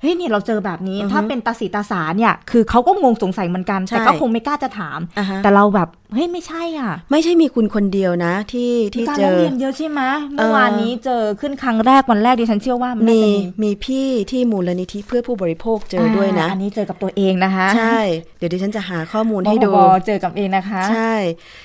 [0.03, 10.01] เฮ้ยเนี่ยเราเจอแบบนี้อือฮึถ้าเป็นตาสีตาสาเนี่ยคือเขาก็งงสงสัยเหมือนกันใช่แต่ก็คงไม่กล้าจะถามอ่าฮะแต่เราแบบเฮ้ยไม่ใช่อะ ไม่ใช่มีคุณคนเดียวนะ ที่ที่มีการเจร้องอเรียนเยอะใช่ไหม
[10.35, 17.99] เมื่อเออวานนี้เจอขึ้นครั้งแรกวันแรกดิฉันเชื่อว่ามันมีน่าจะมีพี่ที่มูลนิธิเพื่อผู้บริโภคเจอด้วยนะ อันนี้เจอกับตัวเองนะคะ ใช่
[18.39, 21.15] เดี๋ยวดิฉันจะหาข้อมูลให้ดูมพบเจอกับเองนะคะ ใช่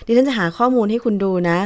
[0.08, 1.60] ดิฉันจะหาข้อมูลให้คุณดูนะ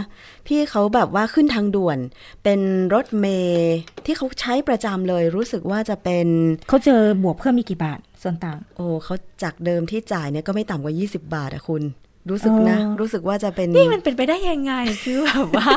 [0.47, 1.97] พี่เขาแบบว่าขึ้นทางด่วน
[2.43, 2.59] เป็น
[2.93, 3.73] รถเมย์
[4.05, 6.27] ที่เขาใช้ประจำเลยรู้สึกว่าจะเป็น
[6.69, 11.83] เขาเจอบวกเพิ่มมีกี่บาทส่วนต่าง โอ้เขาจากเดิมที่จ่ายเนี่ยก็ไม่ต่ำกว่า 20 บาทอะคุณ
[12.29, 15.67] รู้สึกนะอ๋อรู้สึกว่าจะเป็น นี่มันเป็นไปได้ยังไง คือแบบว่า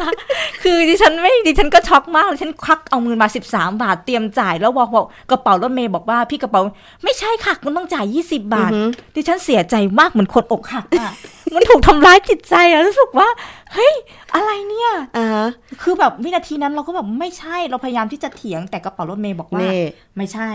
[0.63, 6.61] คือดิฉันไม่ดิฉันก็ช็อกมากดิฉันควักเอาเงินมา 13 บาทเตรียมจ่ายแล้วบอกบอกกระเป๋ารถเมย์บอกว่าพี่กระเป๋า
[7.05, 11.11] ไม่ใช่ค่ะคุณต้องจ่าย 20 บาทอือหือดิฉันเสียใจมากเหมือนคนอกหักอะ
[11.55, 13.29] มันถูกทำร้ายจิตใจอะรู้สึกว่า
[13.75, 13.95] เฮ้ย
[14.35, 15.49] อะไรเนี่ยอ่าฮะ
[15.83, 19.81] คือแบบวินาทีนั้นเราก็แบบไม่ใช่เราพยายามที่จะเถียงแต่กระเป๋ารถเมย์บอกว่านี่
[20.17, 20.51] ไม่ใช่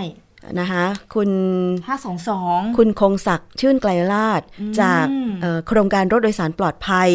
[0.60, 1.30] นะคะคุณ
[2.04, 5.06] 522 คุณคงศักดิ์ชื่นไกลลาดอืมจาก
[5.41, 7.10] เอ่อโครงการรถโดยสารปลอดภัย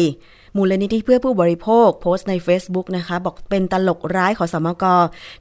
[0.55, 4.83] มูลนิธิเพื่อผู้บริโภค โพสต์ใน Facebook นะคะ บอกเป็นตลกร้ายขอสมก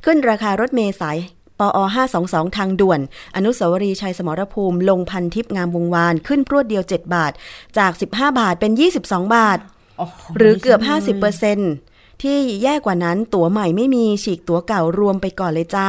[0.04, 1.18] ขึ้นราคารถเมล์สาย
[1.60, 1.78] ปอ
[2.16, 3.00] 522 ทางด่วน
[3.36, 7.32] อนุสาวรีย์ชัยสมรภูมิ ลงพันทิพย์งามวงวาน ขึ้นพรวดเดียว 7 บาท
[7.78, 8.72] จาก 15 บาทเป็น
[9.04, 9.58] 22 บาท
[9.98, 10.80] โอ้โหรือเกือบ
[11.52, 15.88] 50%ที่แย่กว่านั้นตั๋วใหม่ไม่มีฉีกตั๋วเก่ารวมไปก่อนเลยจ้า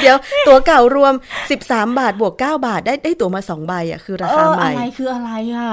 [0.00, 1.14] เดี๋ยวตัวเก่ารวม
[1.54, 5.70] 13 บาทบวก 9 บาทได้ได้ตัวมา2ใบอะคือราเอคาอใหม่อะไรคืออะไรอะ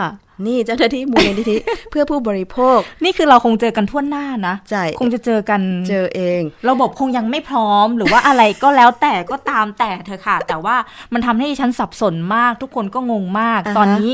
[0.48, 1.58] นี่เจ้าหน้าที่มูลนิธิ
[1.90, 10.76] เพื่อผู้บริโภค นี่คือเราคงเจอกันทั่วหน้านะใช่คงจะเจอกันเจอเอง ระบบคงยังไม่พร้อมหรือว่าอะไรก็แล้วแต่ก็ตามแต่เธอะค่ะ แต่ว่า
[11.14, 14.12] มันทำให้ดิฉันสับสนมาก ทุกคนก็งงมากอ่าฮะตอนนี้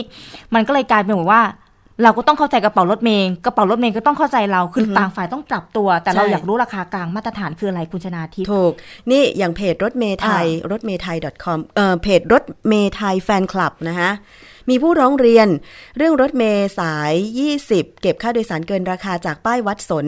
[0.53, 1.43] มันก็เลยกลายเป็นแบบว่า
[2.03, 8.73] เราก็ต้องเข้าใจกระเป๋ารถเมย์กระเป๋ารถเมย์ก็ต้องเข้าใจเราคือต่างฝ่ายต้องปรับตัว แต่เราใช่อยากรู้ราคากลางมาตรฐานคืออะไรคุณชนาทิพย์ถูก
[9.11, 14.11] นี่อย่างเพจรถเมย์ไทยรถเมย์ไทย .com เอ่อเพจรถเมย์ไทยแฟนคลับนะคะ
[14.69, 15.47] มีผู้ร้องเรียน
[15.97, 17.13] เรื่องรถเมย์สาย
[17.57, 20.05] 20 เก็บค่าโดยสารเกินราคาจากป้ายวัดสน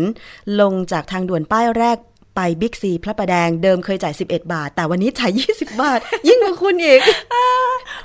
[0.61, 1.97] ลงจากทางด่วนป้ายแรก
[2.39, 6.99] ไปบิ๊กซีพระประแดงเดิมเคยจ่าย 11 บาท แต่วันนี้จ่าย 20 บาท ยิ่งกว่าคุณอีก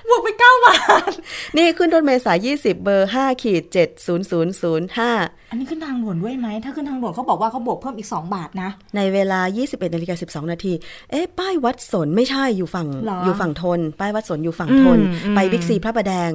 [0.09, 0.77] บวกไปเก้าบา
[1.09, 1.11] ท
[1.57, 10.73] นี่ขึ้นรถเมย์สาย 20 เบอร์ 5 ขีด 70005 อันนี้ขึ้นทางด่วนด้วยไหม ถ้าขึ้นทางด่วนเขาบอกว่าเขาบวกเพิ่มอีก 2 บาทนะ ในเวลา 21นาฬิกา12 นาที
[11.11, 16.31] เอ๊ะ ป้ายวัดสนไม่ใช่อยู่ฝั่งเหรออยู่ฝั่งทน ป้ายวัดสนอยู่ฝั่งทนอืมอืมไปบิ๊กซีพระประแดง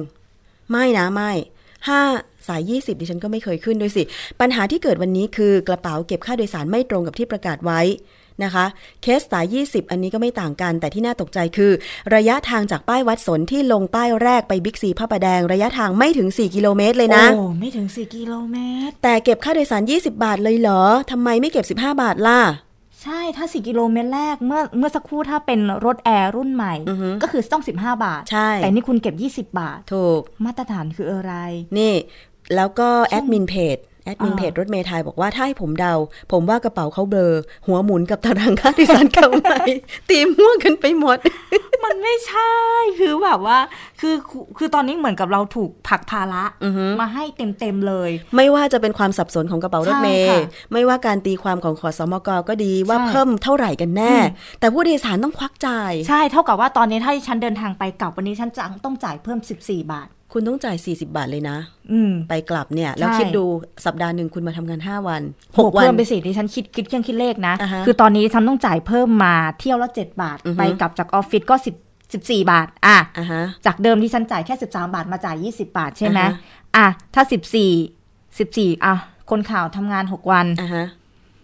[0.70, 1.30] ไม่นะไม่
[1.88, 2.02] ห้า
[2.48, 4.02] สาย 20 ดิฉันก็ไม่เคยขึ้นด้วยสิ
[4.40, 7.80] ปัญหาที่เกิดวันนี้คือกระเป๋าเก็บค่าโดยสารไม่ตรงกับที่ประกาศไว้
[8.44, 8.66] นะคะ
[9.02, 11.72] เคสสาย 20 อันนี้ก็ไม่ต่างกัน แต่ที่น่าตกใจคือ
[12.14, 18.56] ระยะทางจากป้ายวัดสนที่ลงป้ายแรกไปบิ๊กซีพระประแดง ระยะทางไม่ถึง 4 กิโลเมตรเลยนะ โอ้ ไม่ถึง 4 กิโลเม
[18.88, 22.40] ตร แต่เก็บค่าโดยสาร 20 บาทเลยเหรอทำไมไม่เก็บ 15 บาทล่ะ
[23.02, 31.32] ใช่ ถ้า 4 กิโลเมตรแรก เมื่อเมื่อสักครู่ถ้าเป็นรถแอร์รุ่นใหม่อือฮึก็คือต้อง 15 บาท ใช่ แต่นี่คุณเก็บ 20 บาท ถูก มาตรฐานคืออะไร
[31.78, 31.94] นี่
[32.56, 35.94] แล้วก็แอดมินเพจแอดมินอ่าเพจรถเมย์ไทยบอกว่าถ้าให้ผมเดา
[36.32, 37.34] ผมว่ากระเป๋าเขาเบลอ
[37.66, 39.58] หัวหมุนกับตารางค่าโดยสารเก่าใหม่
[40.08, 41.18] ตีม่วงกันไปหมด
[41.84, 42.52] มันไม่ใช่
[43.00, 43.58] คือแบบว่า
[44.00, 44.14] คือ
[44.58, 50.40] คือตอนนี้เหมือนกับเราถูกผลักภาระอือฮึมาให้เต็มๆเลย ไม่ว่าจะเป็นความสับสนของกระเป๋ารถเมใช่ย์ค่ะ
[50.72, 61.56] ไม่ว่าการตีความของขอสมกก็ดีว่าใช่เพิ่มเท่าไหร่กันแน่อืมแต่ผู้โดยสารต้องควักจ่าย ใช่เท่ากับว่าตอนนี้ถ้าฉันเดินทางไปกลับวันนี้ฉันจะต้องจ่ายเพิ่ม 14 บาท คุณต้องจ่าย 40 บาทเลยนะ
[61.92, 63.44] อืม ไปกลับเนี่ย แล้วใช่คิดดู
[63.86, 65.22] สัปดาห์หนึ่งคุณมาทำงาน 5 วัน
[65.64, 76.34] บวก6วัน เพิ่มไปสิที่ฉันคิดคิดเครื่องคิดเลขนะอ่าฮะคือตอนนี้ฉันต้องจ่ายเพิ่มมาเที่ยวละ 7 บาทอือฮึไปกลับจากออฟฟิศก็ 10 14 บาท อะอะฮะจากเดิมที่ฉันจ่ายแค่ 13 บาทมาจ่าย 20 บาทใช่ไหมอ่าฮะ
[76.76, 77.22] อะ ถ้า
[78.02, 78.94] 14 14 อะ
[79.30, 80.84] คนข่าวทำงาน 6 วันอะฮะ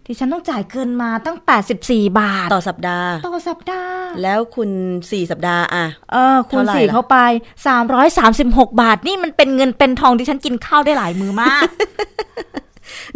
[0.07, 1.37] ที่ฉันต้องจ่ายเกินมาตั้ง
[1.83, 7.17] 84 บาท ต่อสัปดาห์ ต่อสัปดาห์ แล้วคุณ 4 สัปดาห์อะ เออคูณเท่าไหร่สี่ล่ะเข้าไป
[7.99, 11.69] 336 บาท นี่มันเป็นเงินเป็นทองที่ฉันกินข้าวได้หลายมือมาก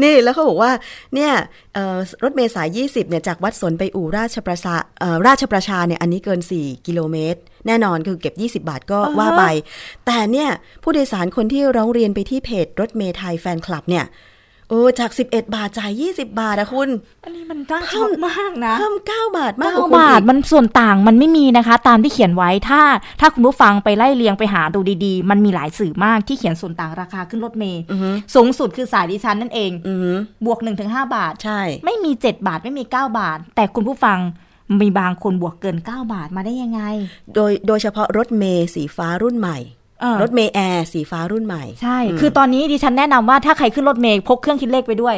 [0.03, 0.73] นี่แล้วเขาบอกว่า
[1.15, 1.33] เนี่ย
[1.75, 9.45] เอ่อรถเมล์สาย20 เนี่ย จากวัดสนไปอู่ราชประชาเอ่อราชประชาเนี่ย อันนี้เกิน 4 กิโลเมตร แน่นอนคือเก็บ 20 บาทก็อ่าฮะว่าไป
[10.07, 10.49] แต่เนี่ย
[10.83, 14.07] ผู้โดยสารคนที่ร้องเรียนไปที่เพจรถเมล์ไทยแฟนคลับเนี่ย
[14.71, 16.89] โอ้จาก 11 บาทจ่าย 20 บาทอะคุณ
[17.25, 22.81] อันนี้มันน่าช็อกมากนะเพิ่ม9บาทมากเก้ากว่าคุณบาทอีกมันส่วนต่างมันไม่มีนะคะ ตามที่เขียนไว้ถ้า
[23.21, 34.19] ถ้าคุณผู้ฟังไปไล่เลียงไปหาดูดีๆ มันมีหลายสื่อมากที่เขียนส่วนต่างราคาขึ้นรถเมย์อือฮึสูงสุดคือสายดิฉันนั่นเองอือหือบวก 1-5 บาทใช่ ไม่มี 7 บาทไม่มี 9 บาท แต่คุณผู้ฟัง
[34.81, 36.81] มีบางคนบวกเกิน 9 บาทมาได้ยังไง
[37.35, 39.78] โดยโดยเฉพาะรถเมล์สีฟ้ารุ่นใหม่เออ
[40.23, 45.17] รถเมล์แอร์สีฟ้ารุ่นใหม่ ใช่ คือตอนนี้ดิฉันแนะนำว่าถ้าใครขึ้นรถเมล์พกเครื่องคิดเลขไปด้วย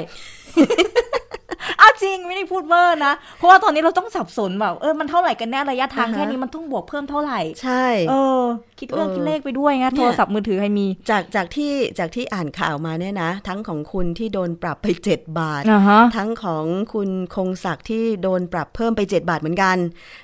[1.79, 8.43] เอาจริงไม่ได้พูด over นะ เพราะว่าตอนนี้เราต้องสับสนแบบเออมันเท่าไหร่กันแน่ระยะทางอ่าฮะแค่นี้มันต้องบวกเพิ่มเท่าไหร่ ใช่ เออ
[8.79, 19.77] คิดเครื่องเออคิดเลขไปด้วยไงเนี่ยโทรศัพท์มือถือใครมี จากจากที่จากที่อ่านข่าวมาเนี่ยนะ ทั้งของคุณที่โดนปรับไป 7 บาทอ่าฮะทั้งของคุณคงศักดิ์ที่โดนปรับเพิ่มไป 7 บาทเหมือนกัน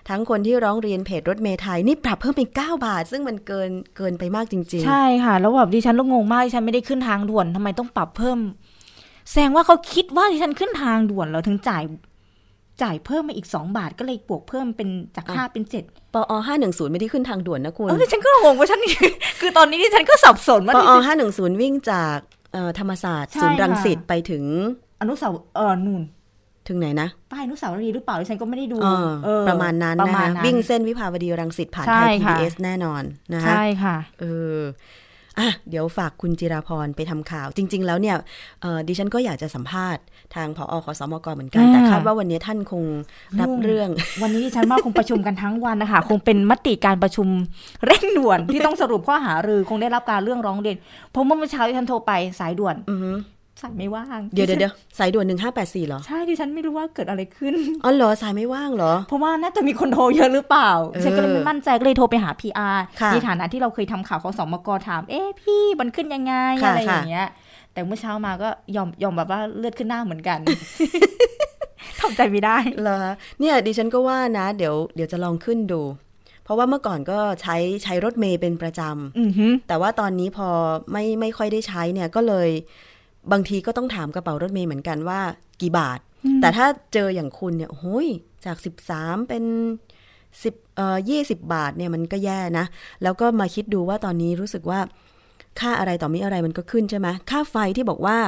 [0.08, 8.38] ทั้งคนที่ร้องเรียนเพจรถเมย์ไทยนี่ปรับเพิ่มเป็น9บาท ซึ่งมันเกินเกินไปมากจริงใช่ค่ะ แล้วแบบดิฉันก็งงมากดิฉันไม่ได้ขึ้นทางด่วนทำไมต้องปรับเพิ่ม
[9.30, 11.82] แสดงว่าเขาคิดว่าดิฉันขึ้นทางด่วนแล้วถึงจ่าย
[12.82, 18.80] จ่ายเพิ่มมาอีกสองบาทก็เลยบวกเพิ่มเป็นจากห้าเป็นเจ็ดๆปอ510ไม่ได้ขึ้นทางด่วนนะคุณเออดิฉันก็งงว่าฉัน
[19.40, 21.18] คือตอนนี้ดิฉันก็สับสนว่าปดิอฉัน
[21.56, 22.18] 510วิ่งจาก
[22.52, 24.44] เอ่อธรรมศาสตร์ใช่ศูนย์รังสิตค่ะไปถึง
[25.00, 26.02] อนุสาวเออนูน
[26.68, 33.02] ถึงไหนนะป้ายอนุสาวรีย์หรือเปล่าดิฉันก็ไม่ได้ดูเออเออประมาณนั้นประนะมาณคะนั้นวิ่งเส้นวิภาวดีรังสิตผ่านใช่ไทยค่ะ PBS แน่นอน
[33.34, 34.24] นะคะใช่ค่ะเอ
[34.56, 34.58] อ
[35.38, 38.16] อะเดี๋ยวฝากคุณจิราพรไปทำข่าว จริง ๆ แล้วเนี่ย
[38.62, 40.02] เอ่อดิฉันก็อยากจะสัมภาษณ์
[40.34, 42.84] ทางผอขอสมกเหมือนกันอ่าแต่คาดว่าวันนี้ท่านคง
[43.40, 43.90] รับยุ่งเรื่อง
[44.22, 47.28] วันนี้ดิฉันว่าคงประชุมกันทั้งวันนะคะ คงเป็นมติการประชุม
[47.86, 50.76] เร่งด่วนที่ต้องสรุปข้อหารือคงได้รับการเรื่องร้องเรียน
[51.10, 53.12] เพราะเมื่อเช้าดิฉันโทรไปสายด่วนอือฮึ
[53.62, 67.28] สายไม่ว่าง เดี๋ยวเดี๋ยวฉันเดี๋ยวสายด่วน1584เหรอ ใช่ดิฉันไม่รู้ว่าเกิดอะไรขึ้น อ๋อเหรอสายไม่ว่างเหรอ เพราะว่าน่าจะมีคนโทรเยอะหรือเปล่าเออฉันก็เลยไม่มั่นใจก็เลยโทรไปหา PR ค่ะในฐานะที่เราเคยทำข่าวของสมกถาม เอ๊ะพี่มันขึ้นยังไงค่ะอะไรอค่ะย่างเงี้ย
[67.72, 70.38] แต่เมื่อเช้ามาก็ยอมยอมแบบว่าเลือดขึ้นหน้าเหมือนกัน
[72.00, 72.98] ทำใจไม่ได้เหรอ
[73.40, 75.82] เนี่ยดิฉันก็ว่านะ เดี๋ยวเดี๋ยวจะลองขึ้นดู
[76.44, 78.80] เพราะว่าเมื่อก่อนก็ใช้ใช้รถเมย์เป็นประจ
[79.18, 80.48] อือหือำแต่ว่าตอนนี้พอ
[80.92, 82.48] ไม่ไม่ค่อยได้ใช้เนี่ยก็เลย
[83.32, 85.20] บางทีก็ต้องถามกระเป๋ารถเมย์เหมือนกันว่า
[85.60, 85.98] กี่บาท
[86.40, 88.08] แต่ถ้าเจออย่างคุณเนี่ยโอ้ย
[88.44, 88.56] จาก
[88.92, 89.44] 13 เป็น
[90.10, 92.64] 10เอ่อ20บาทเนี่ยมันก็แย่นะ
[93.02, 94.80] แล้วก็มาคิดดูว่าตอนนี้รู้สึกว่า
[95.60, 98.18] ค่าอะไรต่อมีอะไรมันก็ขึ้นใช่ไหมค่าไฟที่บอกว่า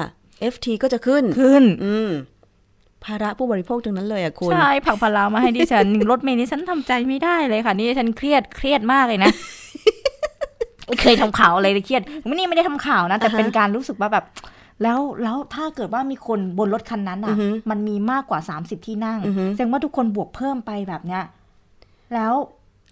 [0.54, 2.10] FT ก็จะขึ้นขึ้น อืม
[3.04, 9.32] ภาระผู้บริโภคทั้งนั้นเลยอะคุณ ใช่ผักพลามาให้ดิฉัน รถเมล์นี่ฉันทำใจไม่ได้เลยค่ะ นี่ฉันเครียดเครียดมากเลยนะ
[11.02, 14.24] เคยทำข่าวอะไรเลยเครียดไม่นี่ไม่ได้ทำข่าวนะ แต่อ่าฮะเป็นการรู้สึกว่าแบบ
[14.82, 21.22] แล้วแล้วถ้าเกิดว่ามีคนบนรถคันนั้นอือะอฮึมันมีมากกว่า 30 ที่นั่งอือฮึแสดงว่าทุกคนบวกเพิ่มไปแบบเนี้ย
[22.14, 22.34] แล้ว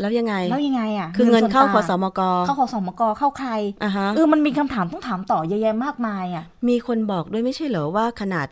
[0.00, 3.50] แล้วยังไง แล้วยังไงอะ คือเงินเข้าส่วขต่องสมก เข้าขอสมก เข้าใคร
[3.82, 8.46] อะฮะเออมันมีคำถามต้องถามต่อเยอะแยะมากมายอะ มีคนบอกด้วยไม่ใช่เหรอว่าขนาด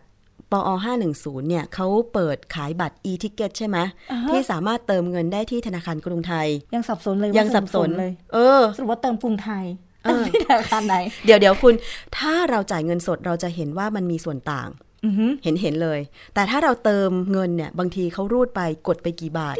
[0.51, 0.69] ปอ
[1.07, 3.77] 510 เนี่ยเขาเปิดขายบัตร e-ticket ใช่ไหม
[4.11, 9.84] อ่าฮะที่สามารถเติมเงินได้ที่ธนาคารกรุงไทย ยังสับสนเลยว่ายังสับสนเติมเลย เออสรุปว่าเติมกรุงไทยเออ
[10.27, 11.73] ที่ธนาคารไหน เดี๋ยวเดี๋ยวคุณ
[12.17, 14.69] ถ้าเราจ่ายเงินสดเราจะเห็นว่ามันมีส่วนต่าง
[15.05, 15.99] อือหือเห็นเห็นเลย
[16.33, 19.55] แต่ถ้าเราเติมเงินเนี่ย บางทีเขารูดไปกดไปกี่บาท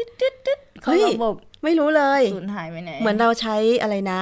[0.82, 4.20] เขาเฮ้ยระบบไม่รู้เลยสูญหายไปไหนเหมือนเราใช้อะไรนะ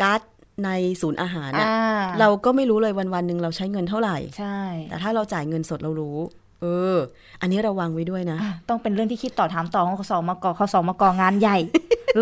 [0.00, 0.20] การ์ด
[0.64, 4.58] ในศูนย์อาหารน่ะอ่าเราก็ไม่รู้เลยวันวันๆหนึ่งเราใช้เงินเท่าไหร่ ใช่
[4.90, 6.18] แต่ถ้าเราจ่ายเงินสดเรารู้
[6.60, 6.96] เออ
[7.40, 11.58] อันนี้ระวังไว้ด้วยนะอะต้องเป็นเรื่องที่คิดต่อถามต่อของคสมกคสมกงานใหญ่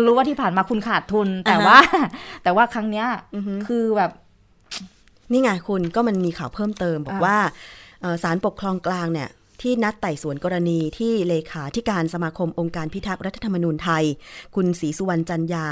[0.05, 1.79] รู้ว่าที่ผ่านมาคุณขาดทุน แต่อ่าฮะว่า
[2.43, 4.11] แต่ว่าครั้งเนี้ยอือฮึคือแบบ
[5.31, 7.37] นี่ไงคุณก็มันมีข่าวเพิ่มเติม บอกอะว่า
[8.01, 9.29] เอ่อศาลปกครองกลางเนี่ย
[9.61, 14.03] ที่นัดไต่สวนกรณีที่เลขาธิการสมาคมองค์การพิทักษ์รัฐธรรมนูญไทย
[14.55, 15.65] คุณศรีสุวรรณจันยา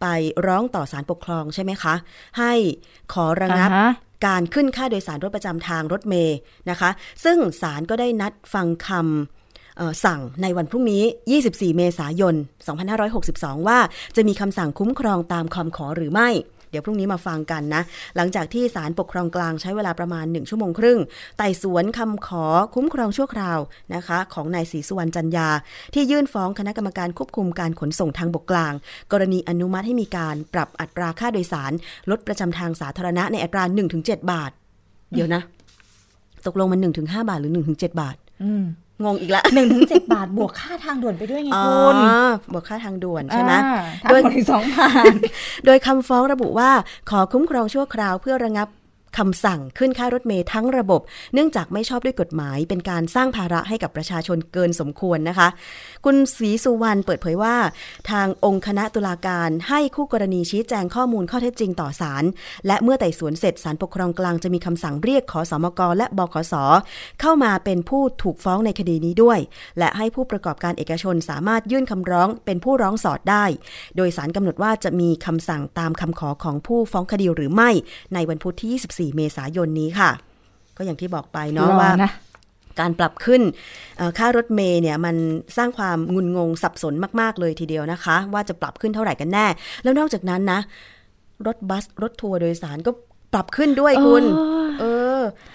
[0.00, 0.06] ไป
[0.46, 1.94] ร้องต่อศาลปกครองใช่ไหมคะ
[2.38, 2.52] ให้
[3.12, 3.90] ขอระงับอ่าฮะ
[4.26, 6.36] การขึ้นค่าโดยสารรถประจำทางรถเมย์
[6.70, 6.90] นะคะ
[7.24, 11.02] ซึ่งศาลก็ได้นัดฟังคำสั่งในวันพรุ่งนี้
[11.40, 12.34] 24 เมษายน
[13.00, 13.78] 2562 ว่า
[14.16, 16.28] จะมีคำสั่งคุ้มครองตามคำขอหรือไม่
[16.70, 17.82] เดี๋ยวพรุ่งนี้มาฟังกันนะ
[18.16, 20.98] หลังจากที่ศาลปกครองกลางใช้เวลาประมาณ 1 ชั่วโมงครึ่ง
[21.38, 23.58] ไต่สวนคำขอคุ้มครองชั่วคราว
[23.94, 25.48] นะคะ ของนายศรีสุวรรณจันยา
[25.94, 28.72] ที่ยื่นฟ้องคณะกรรมการควบคุมการขนส่งทางบกกลาง
[29.12, 31.72] กรณีอนุมัติให้มีการปรับอัตราค่าโดยสาร
[32.10, 33.62] ลดประจำทางสาธารณะในอัตรา
[33.96, 34.50] 1-7 บาท
[35.12, 35.42] เดี๋ยวนะ
[36.46, 38.64] ตกลงมัน1-5 บาทหรือ1-7 บาทอืม
[39.04, 41.96] งงอีกละหนึ่งถึงเจ็ดบาทบวกค่าทางด่วนไปด้วยไงอ๋อคุณ
[42.52, 45.12] บวกค่าทางด่วนใช่ไหมอ่าทางโดยด่วนถึงสองบาท
[45.66, 46.70] โดยคำฟ้องระบุว่า
[47.10, 48.68] ขอคุ้มครองชั่วคราวเพื่อระงับ
[49.18, 51.00] คำสั่งขึ้นค่ารถเมย์ทั้งระบบ
[51.34, 55.48] เนื่องจากไม่ชอบด้วยกฎหมาย เป็นการสร้างภาระให้กับประชาชนเกินสมควรนะคะ
[56.04, 57.56] คุณศรีสุวรรณเปิดเผยว่า
[58.10, 62.24] ทางองค์คณะตุลาการให้คู่กรณีชี้แจงข้อมูลข้อเท็จจริงต่อศาล
[62.66, 66.54] และเมื่อไต่สวนเสร็จศาลปกครองกลางจะมีคำสั่งเรียกขอสมกและบขส
[67.20, 69.38] เข้ามาเป็นผู้ถูกฟ้องในคดีนี้ด้วย
[69.78, 73.44] และให้ผู้ประกอบการเอกชนสามารถยื่นคำร้องเป็นผู้ร้องสอดได้
[73.96, 77.70] โดยสารกำหนดว่าจะมีคำสั่งตามคำขอของผู้ฟ้องคดีหรือไม่
[78.14, 78.74] ในวันพุธที่
[79.06, 80.10] 24เมษายนนี้ค่ะ
[80.76, 82.10] ก็อย่างที่บอกไปเนาะรอว่านะ
[82.80, 83.42] การปรับขึ้น
[83.96, 85.16] เอ่อค่ารถเมย์เนี่ยมัน
[85.56, 89.46] สร้างความงุนงงสับสนมาก ๆ เลยทีเดียวนะคะ ว่าจะปรับขึ้นเท่าไหร่กันแน่
[89.82, 90.60] แล้วนอกจากนั้นนะ
[91.46, 92.90] รถบัสรถทัวร์โดยสารก็
[93.32, 94.24] ปรับขึ้นด้วยคุณ
[94.80, 94.95] เออ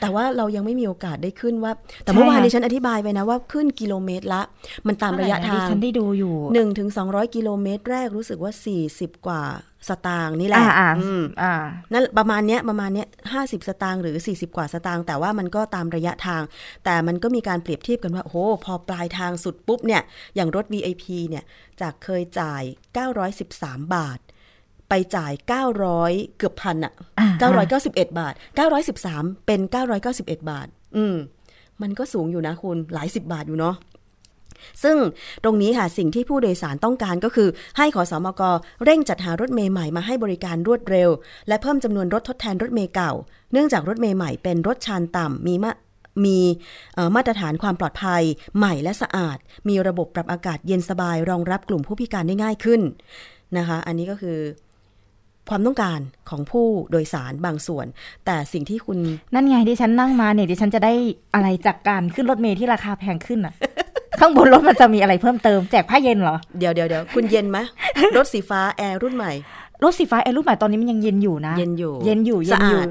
[0.01, 1.71] แต่ว่าเรายังไม่มีโอกาสได้ขึ้นว่า
[2.03, 4.41] แต่เมื่อวานใช่ค่ะนี้ฉันอธิบายไปนะว่าขึ้นกิโลเมตรละ
[4.87, 9.43] มันตามระยะทางฉันได้ดูอยู่หนึ่งถึงสองร้อยกิโลเมตรแรกรู้สึกว่าสี่สิบกว่า
[9.89, 11.53] สตางค์นี่แหละอ่าอ่าอืมอ่า
[11.93, 16.41] นั่นประมาณเนี้ยประมาณเนี้ยห้าสิบสตางค์หรือ40กว่าสตางค์แต่ว่ามันก็ตามระยะทาง
[16.85, 20.01] แต่มันก็มีการเปรียบเทียบกันว่าโอ้โหพอปลายทางสุดปุ๊บเนี่ย
[20.35, 21.43] อย่างรถ VIP เนี่ย
[21.81, 22.63] จากเคยจ่าย
[23.27, 24.19] 913 บาท
[24.93, 25.33] ไปจ่าย
[25.85, 27.27] 900 เกือบพันอะอ่า
[27.71, 28.33] 991 บาท
[28.89, 29.59] 913 เป็น
[30.05, 31.15] 991 บาท อืม
[31.81, 33.75] มันก็สูงอยู่นะคุณ หลายสิบบาทอยู่เนาะ
[34.83, 34.97] ซึ่ง
[35.43, 38.41] ตรงนี้ค่ะ สิ่งที่ผู้โดยสารต้องการก็คือ ให้ขอสอมก
[38.83, 41.09] เร่งจัดหารถเมย์ใหม่มาให้บริการรวดเร็ว
[41.47, 43.11] และเพิ่มจำนวนรถทดแทนรถเมย์เก่า
[43.51, 45.71] เนื่องจากรถเมย์ใหม่เป็นรถชานต่ำมีมา
[46.25, 46.39] มี
[46.95, 48.23] เอ่อมาตรฐานความปลอดภัย
[48.57, 49.37] ใหม่และสะอาด
[49.69, 52.81] มีระบบปรับอากาศเย็นสบาย รองรับกลุ่มผู้พิการได้ง่ายขึ้น
[53.57, 54.37] นะคะ อันนี้ก็คือ
[55.51, 57.85] ความต้องการของผู้โดยสารบางส่วน
[58.25, 58.97] แต่สิ่งที่คุณ
[59.33, 60.93] นั่นไงที่ฉันนั่งมาเนี่ยดิฉันจะได้
[61.33, 63.53] อะไรจากการขึ้นรถเมล์ที่ราคาแพงขึ้นอะ
[64.19, 67.57] ข้างบนรถมันจะมีอะไรเพิ่มเติมแจกผ้าเย็นเหรอ เดี๋ยวเดี๋ยวเดี๋ยวคุณเย็นไหม
[68.17, 69.31] รถสีฟ้าแอร์รุ่นใหม่
[69.83, 72.87] รถสีฟ้าไอ้รุ่นใหม่ตอนนี้มันยังเย็นอยู่นะ เย็นอยู่ เย็นอยู่เย็นอยู่สะอาด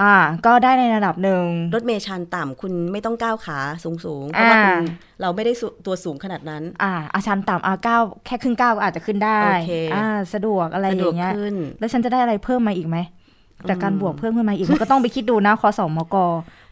[0.00, 0.14] อ่า
[0.46, 4.86] ก็ได้ในระดับหนึ่งรถเมย์ชันต่ำคุณไม่ต้องก้าวขาสูงสูงๆเพราะว่าอ่าคุณ
[5.20, 12.98] เราไม่ได้สูตัวสูงขนาดนั้น อ่าอาชันต่ำอ่าเก้าแค่ครึ่งเก้าวก็อาจจะขึ้นได้โอเคอ่าสะดวกอะไรสะอดวกย่างเงี้ยขึ้นแล้วฉันจะได้อะไรเพิ่มมาอีกไหม
[13.68, 16.16] จากการบวกเพิ่มขึ้นมาอีกมันก็ต้องไปคิดดูนะคอสมก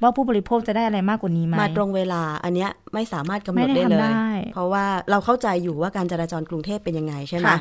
[0.03, 7.59] ว่าผู้บริโภคจะได้อะไรมากกว่านี้ไหมมาตรงเวลาอันเนี้ยไม่สามารถกำหนไม่ดได้ได้เลทำยได้เพราะว่าเราเข้าใจอยู่ว่าการจราจรกรุงเทพเป็นยังไงใช่ไหมค่ะ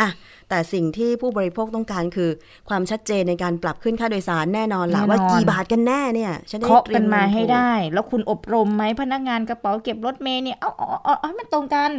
[0.00, 0.10] อะ
[0.48, 2.30] แต่สิ่งที่ผู้บริโภคต้องการคือ
[2.68, 11.90] ความชัดเจนในการปรับขึ้นค่าโดยสารแน่นอนละว่ากี่บาทกันแน่เนี่ยฉันได้เคาะเตรีกัยนมมาเงินให้ถูกได้ แล้วคุณอบรมไหมพนักงานกระเป๋าเก็บรถเมย์เนี่ยเอาเอาเอาเอาให้มันตรงกัน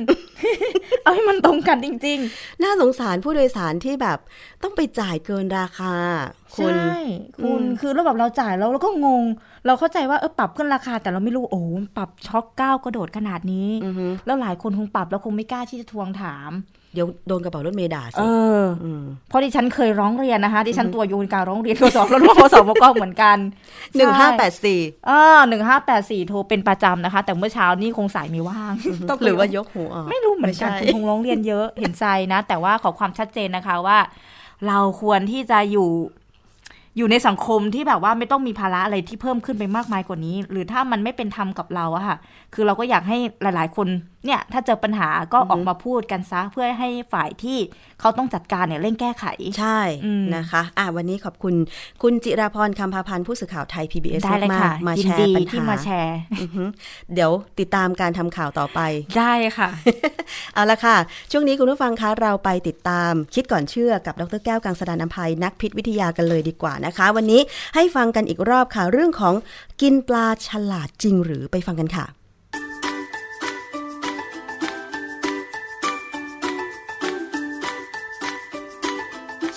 [1.04, 2.20] เอาให้มันตรงกันจริง
[2.64, 4.20] น่าสงสารผู้โดยสารที่แบบ
[4.64, 6.98] ต้องไปจ่ายเกินราคาๆคุณใช่
[7.44, 9.24] คุณอืมคือเราแบบเราจ่ายแล้วเราก็งง
[9.66, 16.52] เราเข้าใจว่าเออปรับขึ้นราคา แต่เราไม่รู้โอ้โหปรับช็อกก้าวกระโดดขนาดนี้อือฮึแล้วหลายคนคงปรับแล้วคงไม่กล้าที่จะทวงถาม
[16.94, 18.22] เดี๋ยวโดนกระเป๋ารถเมล์ด่าเอสิ
[18.84, 23.38] อมเพราะดิฉันเคยร้องเรียนนะคะดิฉันตัวอยูนการร้องเรียนโทรศัพท์รถพสมกเหมือนกัน
[23.98, 28.74] หนึ่งห้าแปดสี่อ่าหนึ่งห้าแปดสี่โทรเป็นประจำนะคะ แต่เมื่อเช้านี่คงสายไม่ว่าง
[29.10, 33.98] ต้องหรือว่ายกหูออกไม่รู้เหมือนกันไม่ใช่คุณคงร้องเรียนเยอะเห็นใจนะ แต่ว่าขอความชัดเจนนะคะว่า
[34.68, 35.90] เราควรที่จะอยู่
[36.98, 42.18] อยู่ในสังคมที่แบบว่าไม่ต้องมีภาระอะไรที่เพิ่มขึ้นไปมากมายกว่านี้ หรือถ้ามันไม่เป็นธรรมกับเราอะค่ะ
[42.54, 43.88] คือเราก็อยากให้หลาย ๆ คน
[44.26, 47.58] เนี่ยถ้าเจอปัญหาก็ออกมาพูดกันซะเพื่อให้ฝ่ายที่
[48.00, 49.26] เขาต้องจัดการเนี่ยเร่งแก้ไข
[49.60, 51.56] ใช่อืมนะคะอะวันนี้ขอบคุณ
[52.02, 56.64] คุณจิราพรคำพาพันธ์ผู้สื่อข่าวไทย PBS ได้เลยมาค่ะกๆมายิแชนร์ดีปัญที่หามาแชร์อือฮึ
[57.14, 58.80] เดี๋ยวติดตามการทำข่าวต่อไป
[59.18, 59.70] ได้ค่ะ
[60.54, 60.98] เอาละค่ะ
[61.32, 67.42] ช่วงนี้คุณผู้ฟังคะเราไปติดตามคิดก่อนเชื่อกับดรแก้วกังสดานนภัยนักพิษวิทยากันเลยดีกว่านะคะ วันนี้
[67.76, 69.34] ให้ฟังกันอีกรอบค่ะเรื่องของ
[69.82, 72.19] กินปลาฉลาดจริงหรือไปฟังกันค่ะ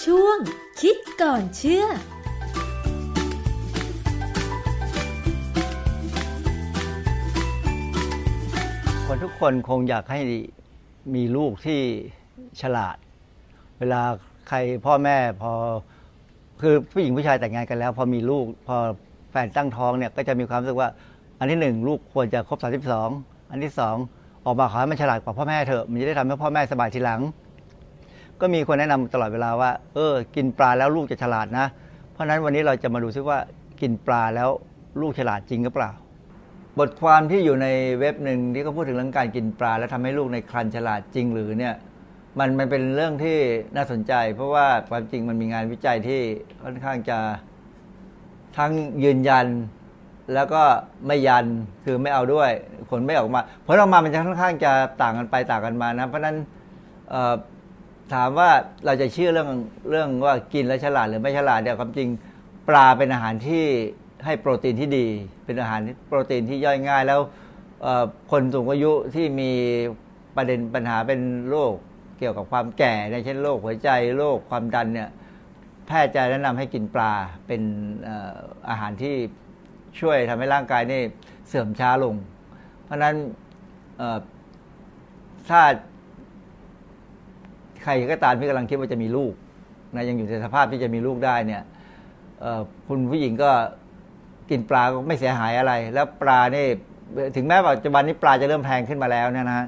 [0.04, 0.38] ช่วง
[0.80, 1.86] คิดก่อนเชื่อ
[9.06, 10.20] คนทุกคนคงอยากให้
[11.14, 11.80] มีลูกที่
[12.60, 12.96] ฉลาด
[13.78, 14.02] เวลา
[14.48, 15.52] ใครพ่อแม่พอ
[16.60, 18.76] คือผู้หญิงผู้ชายแต่งงานกันแล้ว พอมีลูกพอ
[19.30, 20.88] แฟนตั้งท้องเนี่ยก็จะมีความรู้สึกว่า
[21.38, 22.58] อันที่หนึ่งลูกควรจะครบ
[23.02, 23.96] 32อันที่สอง
[24.44, 27.22] ออกมาขอให้มันฉลาดกว่าพ่อแม่เถอะมันจะได้ทำให้พ่อแม่สบายทีหลัง
[28.42, 31.66] ก็มีคนแนะนำตลอดเวลาว่า เออ กินปลาแล้วลูกจะฉลาดนะ
[32.12, 33.38] เพราะฉะนั้นวันนี้เราจะมาดูซิว่า
[33.80, 34.50] กินปลาแล้ว
[35.00, 35.90] ลูกฉลาดจริงหรือเปล่า
[36.78, 37.66] บทความที่อยู่ใน
[38.00, 41.74] เว็บหนึ่งที่เขาพูดถึงเรื่องการกินปลา แล้วทำให้ลูกในครรภ์ฉลาดจริงหรือเนี่ย
[42.38, 43.38] มันมันเป็นเรื่องที่
[43.76, 46.20] น่าสนใจ เพราะว่าความจริงมันมีงานวิจัยที่
[46.62, 47.18] ค่อนข้างจะ
[48.56, 48.72] ทั้ง
[49.04, 49.46] ยืนยัน
[50.34, 50.62] แล้วก็
[51.06, 51.46] ไม่ยัน
[51.84, 52.50] คือไม่เอาด้วย
[52.90, 56.36] ผลไม่ออกมาผลออกมามันจะค่อนข้างจะต่างกันไปต่างกันมานะ เพราะฉะนั้น
[58.14, 58.50] ถามว่า
[58.84, 59.50] เราจะเชื่อเรื่อง
[59.90, 62.08] เรื่องว่ากินแล้วฉลาดหรือไม่ฉลาดเนี่ยความจริง
[62.68, 63.64] ปลาเป็นอาหารที่
[64.24, 65.06] ให้โปรตีนที่ดี
[65.44, 67.20] เป็นอาหารโปรตีนที่ย่อยง่ายแล้ว
[68.30, 69.50] คนสูงอายุที่มี
[70.36, 71.20] ประเด็นปัญหาเป็น
[71.50, 71.74] โรค
[72.18, 75.10] เกี่ยวกับความแก่เนี่ยเช่นโรคหัวใจโรคความดันเนี่ย
[75.86, 77.12] แพทย์จะแนะนำให้กินปลา
[77.46, 77.62] เป็น
[78.68, 79.14] อาหารที่
[80.00, 81.02] ช่วยทำให้ร่างกายนี่
[81.48, 82.14] เสื่อมช้าลง
[82.84, 83.14] เพราะฉะนั้น
[85.48, 85.62] ถ้า
[87.84, 89.32] ใครก็ตามที่กำลังคิดว่าจะมีลูก
[89.94, 91.62] นะยังอยู่ในสภาพที่จะมีลูกได้เนี่ย
[92.88, 93.50] คุณผู้หญิงก็
[94.50, 96.66] กินปลาก็ไม่เสียหายอะไร แล้วปลานี่
[97.36, 99.66] ถึงแม้ว่าปัจจุบันนี้ปลาจะเริ่มแพงขึ้นมาแล้วเนี่ยนะฮะ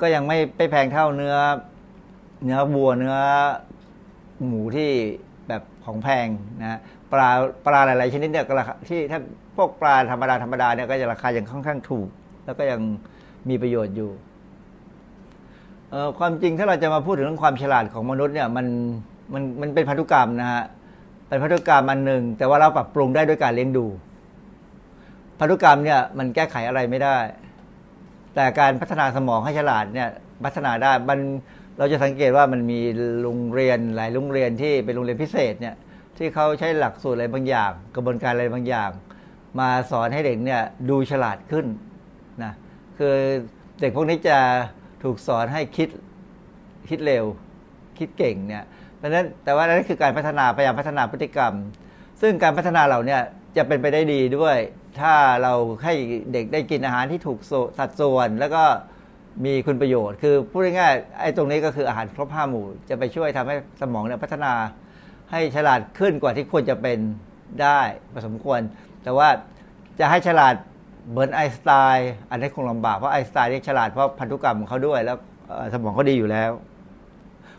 [0.00, 1.36] ก็ยังไม่ไม่แพงเท่าเนื้อ
[2.44, 3.16] เนื้อวัวเนื้อ
[4.46, 4.90] หมูที่
[5.48, 6.26] แบบของแพง
[6.62, 6.78] นะ
[7.12, 7.28] ปลา
[7.66, 9.18] ปลาหลาย ๆ ชนิดเนี่ยราคาที่ถ้า
[9.56, 12.08] พวกปลาธรรมดาธรรมดาเนี่ยก็จะราคายังค่อนข้างถูก
[12.44, 12.80] แล้วก็ยัง
[13.48, 14.10] มีประโยชน์อยู่
[16.18, 18.66] ความจริงถ้าเราจะมาพูดถึงเรื่องความฉลาดของมนุษย์เนี่ยมัน
[19.32, 20.64] มันมันเป็นพันธุกรรมนะฮะ
[21.28, 23.86] เป็นพันธุกรรมอันหนึ่งแต่ว่าเราปรับปรุงได้ด้วยการเลี้ยงดู
[25.40, 27.16] พันธุกรรมเนี่ยมันแก้ไขอะไรไม่ได้
[28.34, 30.08] แต่การพัฒนาสมองให้ฉลาดเนี่ย
[30.44, 31.18] พัฒนาได้มัน
[31.78, 32.80] เราจะสังเกตว่ามันมี
[33.22, 35.74] โรงเรียนหลายโรงเรียนที่เป็นโรงเรียนพิเศษเนี่ย
[36.16, 38.90] ที่เขาใช้หลักสูตรอะไรบางอย่าง กระบวนการอะไรบางอย่าง
[39.58, 41.66] มาสอนให้เด็กเนี่ยดูฉลาดขึ้น
[42.42, 42.52] นะ
[42.98, 43.14] คือ
[43.80, 44.38] เด็กพวกนี้จะ
[45.04, 45.88] ถูกสอนให้คิด
[46.88, 47.24] คิดเร็ว
[47.98, 48.64] คิดเก่งเนี่ย
[48.96, 51.52] เพราะฉะนั้นแต่ว่านั่นคือการพัฒนาพยายามพัฒนาพฤติกรรม
[52.20, 53.16] ซึ่งการพัฒนาเหล่าเนี้
[53.56, 54.56] จะเป็นไปได้ดีด้วย
[55.00, 55.94] ถ้าเราให้
[56.32, 57.38] เด็กได้กินอาหารที่ถูก
[57.78, 58.64] สัดส่วน แล้วก็
[59.44, 64.52] มีคุณประโยชน์ คือพูดง่ายๆไอ้ตรงนี้ก็คืออาหารครบห้าหมู่ จะไปช่วยทำให้สมองเนี่ยพัฒนา
[65.30, 66.98] ให้ฉลาดขึ้นกว่าที่ควรจะเป็น
[67.62, 67.80] ได้
[68.12, 68.60] พอสมควร
[69.02, 69.28] แต่ว่า
[70.00, 70.54] จะให้ฉลาด
[71.10, 75.16] เหมือนไอน์สไตน์อันนี้คงลำบาก เพราะไอน์สไตน์เนี่ยฉลาดเพราะพันธุกรรมของเขาด้วย แล้ว
[75.74, 76.50] สมองเขาดีอยู่แล้ว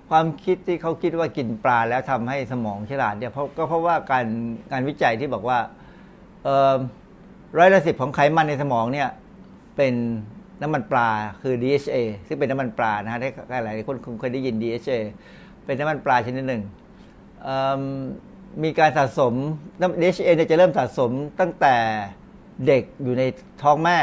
[0.10, 4.26] ความคิดที่เขาคิดว่ากินปลาแล้วทำให้สมองฉลาดเนี่ยเพราะก็เพราะว่าการ
[4.72, 5.60] การวิจัยที่บอกว่า
[7.58, 9.10] ร้อยละสิบของไขมันในสมองเนี่ย
[9.76, 9.94] เป็น
[10.62, 11.10] น้ำมันปลา
[11.42, 11.98] คือ DHA
[12.28, 13.32] ซึ่งเป็นน้ำมันปลานะฮะที่
[13.64, 15.00] หลายคนคงเคยได้ยิน DHA
[15.66, 16.62] เป็นน้ำมันปลาชนิดหนึ่ง
[18.64, 19.34] มีการสะสม
[20.02, 21.76] DHA จะเริ่มสะสมตั้งแต่
[22.68, 23.24] เด็กอยู่ใน
[23.64, 23.98] ท้องแม่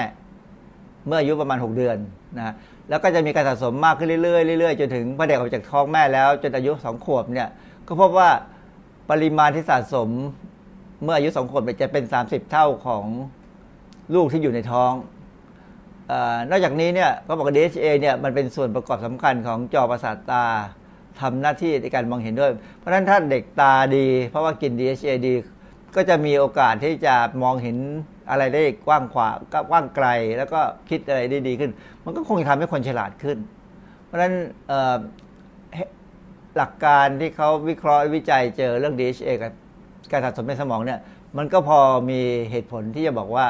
[1.07, 1.97] เมื่ออายุประมาณ 6 เดือน
[2.39, 2.55] นะ
[2.89, 7.49] แล้วก็จะมีการสะสมมากขึ้นเรื่อยๆเรื่อยๆจนถึงพอเด็กออกจากท้องแม่แล้ว จนอายุสองขวบเนี่ย
[7.87, 8.31] ก็พบว่า
[9.11, 10.09] ปริมาณที่สะสม
[11.03, 13.05] เมื่ออายุสองขวบจะเป็น 30 เท่าของ
[14.15, 14.93] ลูกที่อยู่ในท้อง
[16.11, 16.13] อ
[16.51, 20.45] นอกจากนี้เนี่ยก็บอกว่า DHA เนี่ยมันเป็นส่วนประกอบสำคัญของจอประสาทตา
[21.21, 25.35] ทำหน้าที่ในการมองเห็นด้วย เพราะฉะนั้นถ้าเด็กตาดี เพราะว่ากิน DHA ดี
[25.97, 27.77] ก็จะมีโอกาสที่จะมองเห็น
[28.31, 29.37] อะไรได้กว้างขวาง
[29.71, 30.07] กว้างไกล
[30.39, 31.71] แล้วก็คิดอะไรได้ดีขึ้น
[32.05, 33.39] มันก็คงจะทำให้คนฉลาดขึ้น
[34.05, 34.35] เพราะฉะนั้น
[36.57, 39.53] หลักการที่เขาวิเคราะห์วิจัยเจอเรื่อง DHA กับ
[40.13, 41.01] การสะสมในสมองเนี่ย
[41.39, 41.79] มันก็พอ
[42.11, 42.21] มี
[42.51, 43.47] เหตุผลที่จะบอกว่า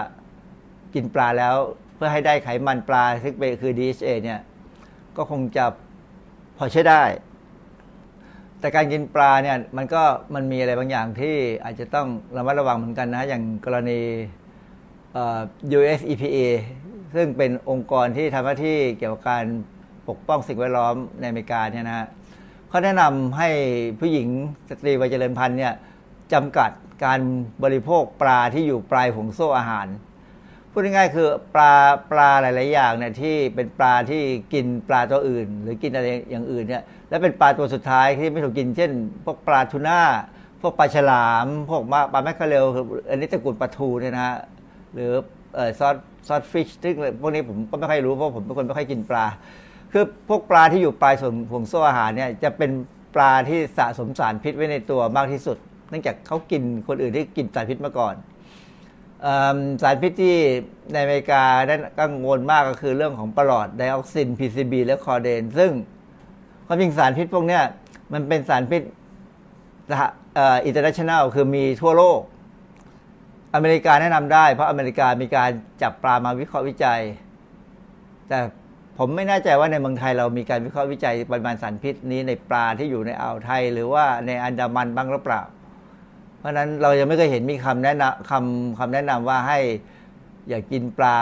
[0.94, 1.54] กินปลาแล้ว
[1.94, 4.40] เพื่อให้ได้ไขมันปลาซึ่งเป็นคือ DHA เนี่ย
[5.16, 5.64] ก็คงจะ
[6.58, 7.02] พอใช้ได้
[8.60, 10.02] แต่การกินปลาเนี่ยมันก็
[10.34, 12.06] มันมีอะไรบางอย่างที่อาจจะต้อง
[12.36, 14.00] ระมัดระวังเหมือนกันนะ อย่างกรณี
[15.78, 16.38] US EPA
[17.14, 19.44] ซึ่งเป็นองค์กรที่ทำหน้าที่เกี่ยวกับการ
[20.08, 22.06] ปกป้องสิ่งแวดล้อมในอเมริกาเนี่ยนะฮะ
[22.68, 23.48] เขาแนะนำให้
[24.00, 24.28] ผู้หญิง
[24.70, 25.74] สตรีวัยเจริญพันธุ์เนี่ย
[26.32, 26.70] จำกัด
[27.04, 27.20] การ
[27.64, 29.86] บริโภคปลาที่อยู่ปลายห่วงโซ่อาหาร
[30.70, 31.72] พูดง่ายๆคือปลา
[32.10, 38.90] ปลาหลาย ๆ อย่างเนี่ยที่เป็นปลาที่กินปลาตัวอื่น หรือกินอะไรอย่างอื่นเนี่ยและเป็นปลาตัวสุดท้ายที่ไม่ถูกกิน เช่น
[39.24, 40.00] พวกปลาทูน่า
[40.62, 41.82] พวกปลาฉลาม พวก
[42.12, 42.66] ปลาแมคเคาเรล
[43.10, 44.36] อันนี้ตระกูลปลาทูเนี่ยนะฮะ
[44.95, 45.11] หรือ
[45.78, 45.95] ซอส
[46.28, 49.26] ซอสฟิชซึ่งพวกนี้ผมก็ไม่ค่อยรู้เพราะผมเป็นคนไม่ค่อยกินปลา
[49.93, 52.70] คือพวกปลาที่อยู่ปลายส่วนห่วงโซ่อาหารเนี่ยจะเป็น
[53.14, 55.57] ปลาที่สะสมสารพิษไว้ในตัวมากที่สุด
[55.90, 58.14] เนื่องจากเขากินคนอื่นที่กินสารพิษมาก่อน
[59.22, 60.36] เอิ่มสารพิษที่
[60.93, 65.70] ในอเมริกาได้กังวลมากก็คือเรื่องของปลอดไดออกซิน PCB และคอเดน ซึ่ง
[66.66, 67.61] ความจริงสารพิษพวกนี้
[68.12, 68.82] มันเป็นสารพิษ
[69.90, 70.03] สห
[70.34, 72.20] เอ่อ international คือมีทั่วโลก
[73.55, 75.50] อเมริกาแนะนำได้ เพราะอเมริกามีการ
[75.82, 77.00] จับปลามาวิเคราะห์วิจัย
[78.28, 78.38] แต่
[78.98, 85.42] ผมไม่แน่ใจว่าในเมืองไทยเรามีการวิเคราะห์วิจัยปริมาณสารพิษนี้ในปลาที่อยู่ในอ่าวไทย หรือว่าในอันดามันบ้างหรือเปล่า
[86.38, 89.59] เพราะฉะนั้นเรายังไม่เคยเห็นมีคำแนะนำคำคำแนะนำว่าให้
[90.48, 91.18] อย่ากินปลา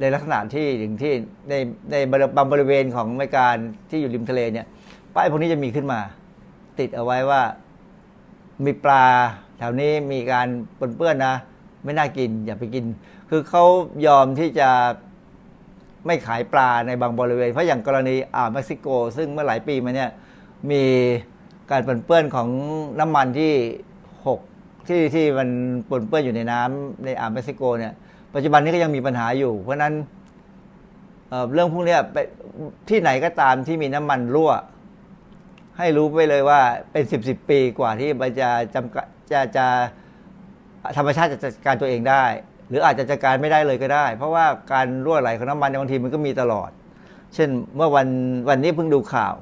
[0.00, 1.12] ในลักษณะที่อย่างที่
[1.48, 1.54] ใน
[1.92, 3.46] ในบริบางบริเวณของอเมริกา
[3.90, 4.66] ที่อยู่ริมทะเลเนี่ย
[5.14, 6.00] ป้ายพวกนี้จะมีขึ้นมา
[6.78, 7.40] ติดเอาไว้ว่า
[8.64, 9.04] มีปลา
[9.58, 10.48] แถวนี้มีการ
[10.78, 11.34] ปนเปื้อนนะ
[11.86, 12.84] ไม่น่ากิน อย่าไปกิน
[13.30, 13.64] คือเขา
[14.06, 14.68] ยอมที่จะ
[16.06, 20.10] ไม่ขายปลาในบางบริเวณ เพราะอย่างกรณีอ่าวเม็กซิโก ซึ่งเมื่อหลายปีมาเนี่ย
[20.70, 20.82] มี
[21.70, 22.48] การปนเปื้อนของ
[23.00, 23.52] น้ำมันที่
[24.26, 24.40] หก
[24.88, 25.48] ที่ที่มัน
[25.90, 27.92] ปนเปื้อนอยู่ในน้ำในอ่าวเม็กซิโกเนี่ย
[28.34, 29.94] ปัจจุบันนี้ก็ยังมีปัญหาอยู่ เพราะฉะนั้น
[31.28, 32.16] เเรื่องพวกนี้ไป
[32.88, 34.52] ที่ไหนก็ตามที่มีน้ำมันรั่ว
[35.78, 36.60] ให้รู้ไปเลยว่า
[36.92, 39.66] เป็นสิบสิบปีกว่าที่มันจะจำกัดจะจะ
[40.96, 42.24] ธรรมชาติจะจัดการตัวเองได้
[42.68, 46.70] หรืออาจจะจัดการไม่ได้เลยก็ได้ เพราะว่าการรั่วไหลของน้ำมันในบางทีมันก็มีตลอด
[47.34, 48.08] เช่นเมื่อวัน
[48.48, 49.34] วันนี้เพิ่งดูข่าว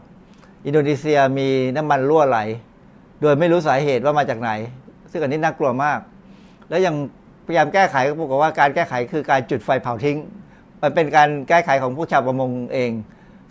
[0.66, 2.38] อินโดนีเซียมีน้ำมันรั่วไหล
[3.22, 4.50] โดยไม่รู้สาเหตุว่ามาจากไหน
[5.12, 5.98] ซึ่งอันนี้น่ากลัวมาก
[6.68, 6.94] แล้วยัง
[7.46, 10.18] พยายามแก้ไขก็บอกว่าการแก้ไขคือการจุดไฟเผาทิ้ง
[10.82, 12.90] มันเป็นการแก้ไขของผู้ชาวประมงเอง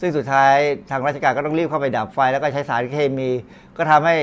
[0.02, 0.56] ซึ่งสุดท้าย
[0.90, 3.30] ทางราชการก็ต้องรีบเข้าไปดับไฟ แล้วก็ใช้สารเคมี
[3.78, 4.16] ก็ทำให้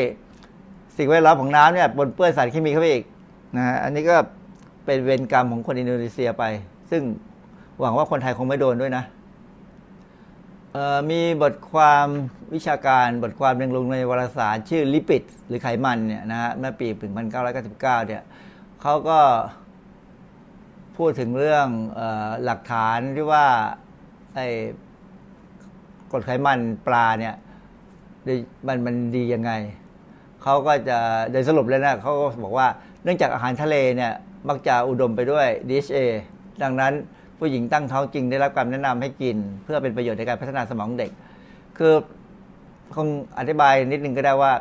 [0.97, 3.05] สิ่งแวดล้อมของน้ำเนี่ยปนเปื้อนสารเคมีเข้าไปอีก
[3.57, 4.17] นะฮะอันนี้ก็
[4.85, 6.45] เป็นเวรกรรมของคนอินโดนีเซียไป
[6.91, 7.03] ซึ่ง
[7.81, 9.05] หวังว่าคนไทยคงไม่โดนด้วยนะ
[11.11, 12.07] มีบทความ
[12.55, 16.89] วิชาการบทความหนึ่งลงในวารสารชื่อลิปิดหรือไขมันเนี่ยนะฮะเมื่อปี
[17.49, 18.23] 1999 เนี่ย
[18.83, 19.21] เขาก็
[20.97, 21.67] พูดถึงเรื่อง
[21.99, 22.01] อ
[22.45, 23.47] หลักฐานที่ว่า
[24.35, 24.47] ไอ้
[26.13, 27.35] กรดไขมันปลาเนี่ย
[28.67, 29.53] มันมันดียังไง
[30.43, 30.99] เขาก็จะ
[31.31, 32.67] โดยสรุปเลยนะเขาก็บอกว่า
[33.05, 34.13] เนื่องจากอาหารทะเลเนี่ย
[34.49, 35.99] มักจะอุดมไปด้วย DHA
[36.63, 36.93] ดังนั้น
[37.39, 41.11] ผู้หญิงตั้งท้องจริงได้รับการแนะนำให้กิน เพื่อเป็นประโยชน์ในการพัฒนาสมองเด็ก
[41.79, 41.93] คือ
[42.95, 43.07] คง
[43.39, 44.53] อธิบายนิดนึงก็ได้ว่า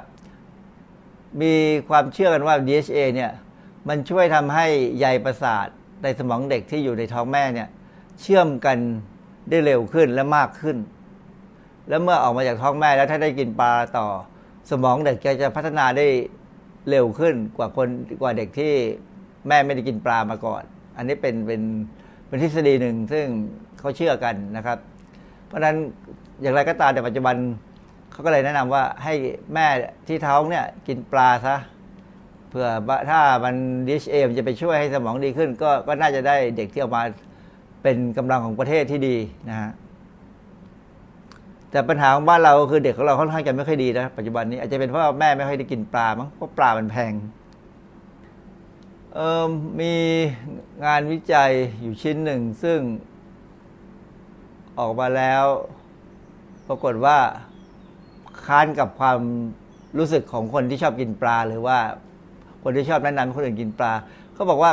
[1.41, 1.53] มี
[1.89, 3.31] ความเชื่อกันว่า DHA เนี่ย
[3.89, 4.67] มันช่วยทำให้
[4.99, 5.67] ใยประสาท
[6.03, 7.69] ในสมองเด็กที่อยู่ในท้องแม่เนี่ย
[8.21, 8.77] เชื่อมกัน
[9.49, 10.77] ได้เร็วขึ้นและมากขึ้น
[11.89, 14.07] แล้วเมื่อออกมาจากท้องแม่แล้วถ้าได้กินปลาต่อ
[14.71, 16.07] สมองเด็กจะพัฒนาได้
[16.89, 17.87] เร็วขึ้นกว่าคน
[18.21, 18.73] กว่าเด็กที่
[19.47, 20.63] แม่ไม่ได้กินปลามาก่อน
[20.97, 21.61] อันนี้เป็นเป็น
[22.27, 23.25] เป็นทฤษฎีหนึ่งซึ่ง
[23.79, 24.77] เขาเชื่อกันนะครับ
[25.47, 25.75] เพราะฉะนั้น
[26.41, 27.35] อย่างไรก็ตามแต่ปัจจุบัน
[28.11, 29.13] เขาก็เลยแนะนำว่าให้
[29.53, 29.67] แม่
[30.07, 31.55] ที่ท้องเนี่ยกินปลาซะ
[32.49, 32.67] เพื่อ
[33.09, 33.55] ถ้ามัน
[33.87, 37.03] DHA มันจะไปช่วยให้สมองดีขึ้น ก็ก็น่าจะได้เด็กที่ออกมา
[37.83, 39.15] เป็นกำลังของประเทศที่ดี
[39.49, 39.71] นะฮะ
[41.71, 47.13] แต่ปัญหาของบ้านเราก็คือเด็กของเราค่อนข้างจะไม่ค่อยดีนะปัจจุบันนี้อาจจะเป็นเพราะแม่ไม่ค่อยได้กินปลามั้งเพราะปลามันแพง
[49.13, 49.45] เออ
[49.81, 49.93] มี
[50.85, 51.51] งานวิจัย
[51.81, 52.79] อยู่ชิ้นหนึ่ง ซึ่ง
[54.79, 55.45] ออกมาแล้ว
[56.67, 57.17] ปรากฏว่า
[58.45, 59.19] ค้านกับความ
[59.97, 61.77] รู้สึกของคนที่ชอบกินปลา หรือว่า
[62.63, 63.91] คนที่ชอบแนะนำคนอื่นกินปลา
[64.33, 64.71] เขาบอกว่า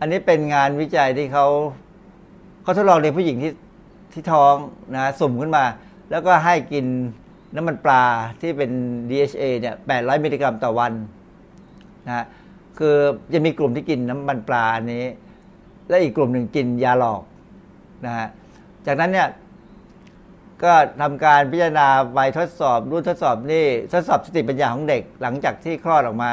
[0.00, 1.46] อันนี้เป็นงานวิจัยที่เขา
[2.62, 3.52] เขาทดลองในผู้หญิงที่
[4.12, 4.54] ที่ท้อง
[4.94, 5.64] นะสุ่มขึ้นมา
[6.10, 6.86] แล้วก็ให้กิน
[7.56, 8.02] น้ำมันปลา
[8.40, 8.70] ที่เป็น
[9.10, 10.92] DHA เนี่ย800 มิลลิกรัมต่อวัน
[12.06, 12.26] นะ
[12.78, 12.96] คือ
[13.34, 15.04] จะมีกลุ่มที่กินน้ำมันปลาอันนี้
[15.88, 17.22] และอีกกลุ่มหนึ่งกินยาหลอก
[18.06, 18.28] นะฮะ
[18.86, 19.28] จากนั้นเนี่ย
[20.62, 26.30] ก็ทำการพิจารณาใบทดสอบรุ่นทดสอบนี่ทดสอบสติปัญญาของเด็กหลังจากที่คลอดออกมา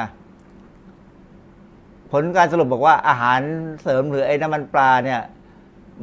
[2.11, 3.39] ผลการสรุปบอกว่าอาหาร
[3.81, 5.21] เสริมหรือไอ้น้ำมันปลาเนี่ย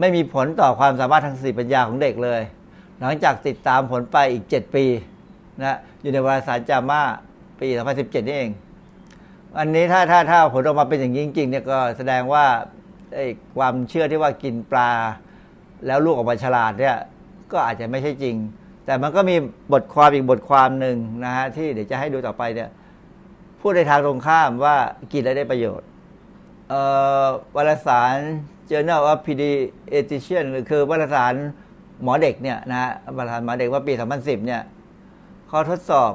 [0.01, 2.41] ไม่มีผลต่อความสามารถทางสติปัญญาของเด็กเลย
[3.01, 4.85] หลังจากติดตามผลไปอีก 7 ปี
[5.63, 7.03] นะอยู่ในวารสารจามา
[7.61, 7.69] ปี
[7.99, 8.51] 2017 นี่เอง
[9.59, 12.45] อันนี้ถ้าถ้าถ้าผลออกมาเป็นอย่างนี้จริงๆเนี่ยก็แสดงว่า
[13.15, 13.27] ไอ้
[13.57, 14.91] ความเชื่อที่ว่ากินปลา
[15.87, 16.97] แล้วลูกออกมาฉลาดเนี่ย
[17.53, 18.37] ก็อาจจะไม่ใช่จริง
[18.85, 19.37] แต่มันก็มี
[19.73, 22.71] บทความอีกบทความหนึ่งนะฮะที่เดี๋ยวจะให้ดูต่อไปเนี่ย
[23.61, 24.77] พูดในทางตรงข้ามว่า
[25.13, 25.89] กินแล้วได้ประโยชน์
[26.69, 26.81] เอ่
[27.25, 27.27] อ
[27.57, 28.17] วารสาร
[28.71, 31.35] Journal of Pediatrician หรือคือวารสาร
[32.03, 34.63] หมอเด็กเนี่ยนะฮะวารสารหมอเด็กว่าปี 2010 เนี่ย
[35.49, 36.13] เขาทดสอบ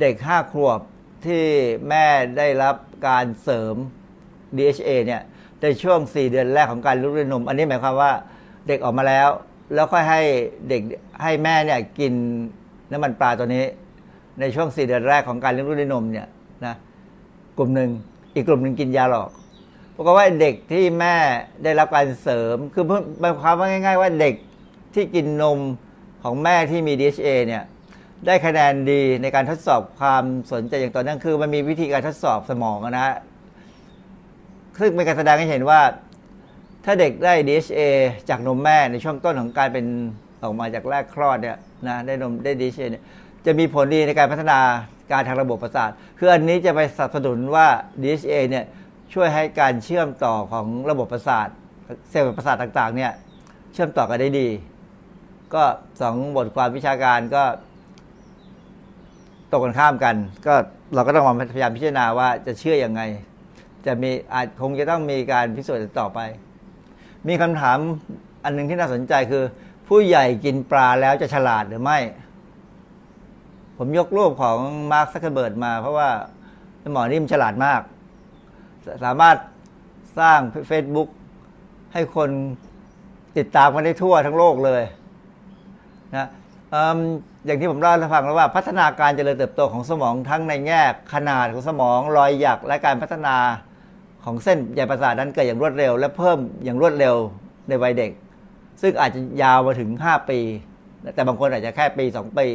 [0.00, 0.80] เด็ก 5 ขวบ
[1.26, 1.44] ที่
[1.88, 2.04] แม่
[2.38, 3.74] ได้รับการเสริม
[4.56, 5.22] DHA เนี่ย
[5.62, 8.12] ในช่วง 4 เดือนแรกของการลุกด้วยนม อันนี้หมายความว่า
[8.68, 9.28] เด็กออกมาแล้ว
[9.74, 10.20] แล้วค่อยให้
[10.68, 10.82] เด็ก
[11.22, 12.12] ให้แม่เนี่ยกิน
[12.92, 13.64] น้ำมันปลาตัวนี้
[14.40, 16.26] ในช่วง 4 เดือนแรกของการเลี้ยงลูกด้วยนมเนี่ย
[16.66, 16.74] นะ
[17.58, 17.90] กลุ่มหนึ่ง
[18.34, 19.30] อีกกลุ่มหนึ่งกินยาหลอก
[20.00, 21.16] รากฏว่าเด็กที่แม่
[21.64, 22.84] ได้รับการเสริม คือ
[23.20, 24.34] หมายความว่าง่าย ๆ ว่าเด็ก
[24.94, 25.58] ที่กินนม
[26.22, 27.62] ของแม่ที่มี DHA เนี่ย
[28.26, 33.16] ได้คะแนนดีในการทดสอบความสนใจอย่างต่อเนื่องคือ มันมีวิธีการทดสอบสมองนะฮะ
[34.80, 35.80] ซึ่งเป็นการแสดงให้เห็นว่า
[36.84, 37.80] ถ้าเด็กได้ DHA
[38.28, 39.86] จากนมแม่ในช่วงต้นของการเป็น
[40.42, 43.02] ออกมาจากแรกคลอดเนี่ยนะได้นมได้ DHA เนี่ย
[43.46, 44.58] จะมีผลดีในการพัฒนา
[45.12, 47.66] การทางระบบประสาท คืออันนี้จะไปสนับสนุนว่า
[48.02, 48.64] DHA เนี่ย
[49.12, 51.48] ช่วยให้การเชื่อมต่อของระบบประสาท
[52.10, 53.12] เซลล์ประสาทต่างๆ เนี่ย
[53.72, 54.48] เชื่อมต่อกันได้ดี
[55.54, 55.64] ก็
[56.00, 57.44] สองบทความวิชาการก็
[59.50, 60.54] ตรงกันข้ามกัน ก็
[60.94, 63.02] เราก็ต้องมาพยายามพิจารณาว่าจะเชื่ออยังไง
[63.86, 66.18] จะมีอาจคงจะต้องมีการพิสูจน์ต่อไป
[67.28, 67.78] มีคำถาม
[68.44, 69.44] อันหนึ่งที่น่าสนใจคือ
[69.88, 71.98] ผู้ใหญ่กินปลาแล้วจะฉลาดหรือไม่
[73.78, 74.56] ผมยกรูปของ
[74.92, 76.08] มาร์คซักเคเบิร์ดมา เพราะว่า
[76.92, 77.80] หมอนี่มันฉลาดมาก
[79.04, 79.36] สามารถ
[80.18, 81.08] สร้าง Facebook
[81.92, 82.30] ให้คน
[83.38, 84.82] ติดตามกันได้ทั่วทั้งโลกเลย
[86.16, 86.28] นะ
[87.46, 90.82] อย่างที่ผมเล่าให้ฟังแล้วว่าพัฒนาการเจริญเติบโตของสมองทั้งในแง่
[91.14, 93.36] ขนาดของสมองรอยหยักและการพัฒนา
[94.24, 97.16] ของเส้นใยประสาทนั้นเกิดอย่างรวดเร็ว และเพิ่มอย่างรวดเร็ว
[97.68, 98.10] ในวัยเด็ก
[98.82, 100.40] ซึ่งอาจจะยาวมาถึง 5 ปี
[101.14, 102.46] แต่บางคนอาจจะแค่ปี 2 ปี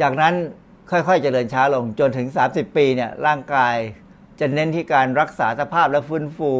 [0.00, 0.34] จากนั้น
[0.90, 3.76] ค่อยๆเจริญช้าลงจนถึง 30 ปีเนี่ยร่างกาย
[4.40, 6.50] จะเน้นที่การรักษาสภาพและฟื้นฟู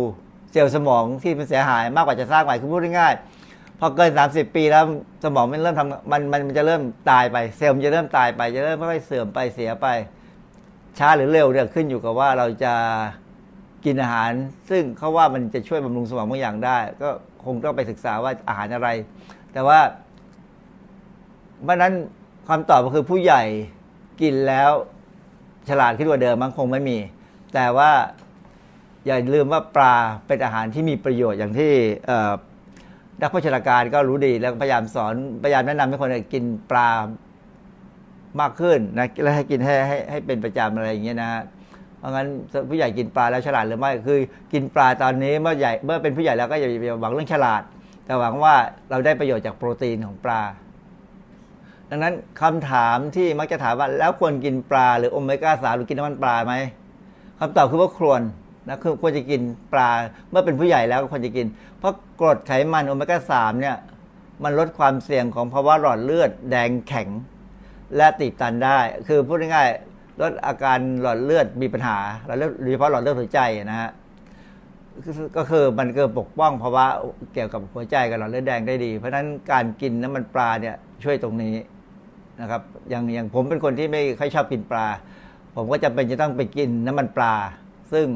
[0.50, 4.84] เซลล์สมองที่มันเสียหายมากกว่าจะสร้างใหม่คือพูดง่ายๆพอเกิน 30 ปีแล้ว
[5.24, 9.86] สมองมันเริ่มทำมันมันจะเริ่มตายไป เซลล์มันจะเริ่มตายไป จะเริ่มค่อยๆเสื่อมไปเสียไป
[10.98, 12.74] ช้าหรือเร็วเนี่ยขึ้นอยู่กับว่าเราจะ
[13.84, 14.30] กินอาหาร
[14.70, 17.08] ซึ่งเขาว่ามันจะช่วยบำรุงสมองบางอย่างได้ ก็
[17.44, 18.88] คงต้องไปศึกษาว่าอาหารอะไร
[19.52, 19.78] แต่ว่า
[21.62, 21.92] เพราะนั้น
[22.48, 23.42] คำตอบก็คือผู้ใหญ่
[24.22, 24.70] กินแล้ว
[25.68, 26.98] ฉลาดขึ้นกว่าเดิมมันคงไม่มี
[27.54, 27.90] แต่ว่า
[29.06, 29.94] อย่าลืมว่าปลา
[30.26, 31.72] เป็นอาหารที่มีประโยชน์อย่างที่
[33.20, 36.90] นักโภชนาการก็รู้ดีแล้วพยายามสอนพยายามแนะนำให้คนกินปลา
[38.40, 41.30] มากขึ้นนะแล้วให้กินให้ให้ให้เป็นประจำอะไรอย่างเงี้ยนะ
[41.98, 42.26] เพราะงั้น
[42.68, 44.18] ผู้ใหญ่กินปลาแล้วฉลาดหรือไม่คือ
[44.52, 46.68] กินปลาตอนนี้เมื่อใหญ่เมื่อเป็นผู้ใหญ่แล้วก็อย่า
[47.00, 47.62] หวังเรื่องฉลาด
[48.06, 48.54] แต่หวังว่า
[48.90, 50.42] เราได้ประโยชน์จากโปรตีนของปลา
[51.90, 56.54] ดังนั้นคำถามที่มักจะถามว่าแล้วควรกินปลาหรือโอเมก้าสามหรือกินน้ำมันปลาไหม
[57.44, 58.22] คำตอบคือว่าควร
[58.68, 59.40] นะคือควรจะกิน
[59.72, 59.90] ปลา
[60.30, 61.46] เมื่อเป็นผู้ใหญ่แล้วควรจะกิน
[61.78, 63.76] เพราะกรดไขมันโอเมก้าสามเนี่ย
[64.42, 67.08] มันลดความเสี่ยงของภาวะหลอดเลือดแดงแข็ง
[67.96, 68.78] และตีบตันได้
[69.08, 73.90] คือพูดง่ายๆลดอาการหลอดเลือดมีปัญหาหลอดเลือดโดยเฉพาะหลอดเลือดหัวใจนะฮะ
[75.36, 76.86] ก็คือมันเกิดปกป้องภาวะ
[77.34, 81.54] เกี่ยวกับหัวใจกับหลอดเลือดแดงได้ดี เพราะฉะนั้นการกินน้ำมันปลาเนี่ยช่วยตรงนี้
[82.40, 84.86] นะครับอย่างอย่างผมเป็นคนที่ไม่ค่อยชอบกินปลา
[85.56, 87.34] ผมก็จำเป็นจะต้องไปกินน้ำมันปลา
[87.92, 88.06] ซึ่ง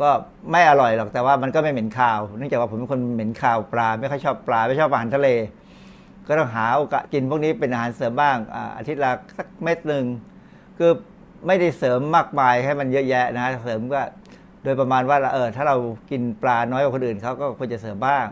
[0.00, 0.10] ก็
[0.50, 5.28] ไม่อร่อยหรอกแต่ว่ามันก็ไม่เหม็นคาว เนื่องจากว่าผมเป็นคนเหม็นคาวปลา ไม่ค่อยชอบปลา ไม่ชอบอาหารทะเล
[6.26, 8.36] ก็ต้องหาโอกาสกินพวกนี้เป็นอาหารเสริมบ้าง
[8.76, 10.04] อาทิตย์ละสักเม็ดหนึ่ง
[10.78, 10.90] คือ
[11.46, 14.00] ไม่ได้เสริมมากมายให้มันเยอะแยะนะเสริมก็
[14.62, 15.76] โดยประมาณว่าเออถ้าเรา
[16.10, 18.24] กินปลาน้อยกว่าคนอื่นเขาก็ควรจะเสริมบ้าง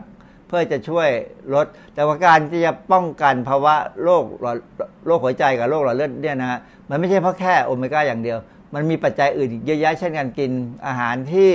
[0.47, 1.09] เพื่อจะช่วย
[1.53, 1.65] ลด
[1.95, 4.57] แต่ว่าการที่จะป้องกันภาวะโรคหลอด
[5.05, 8.37] โรคหัวใจกับโรคหลอดเลือดเนี่ยนะฮะมันไม่ใช่เพราะแค่โอเมก้าอย่างเดียว
[8.73, 10.51] มันมีปัจจัยอื่นเยอะแยะเช่นการกิน
[10.85, 11.51] อาหารที่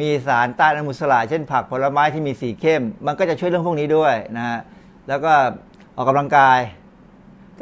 [0.00, 4.58] มีสารต้านอนุมูลอิสระเช่นผักผลไม้ที่มีสีเข้ม มันก็จะช่วยเรื่องพวกนี้ด้วยนะฮะ
[5.08, 5.32] แล้วก็
[5.96, 6.58] ออกกำลังกาย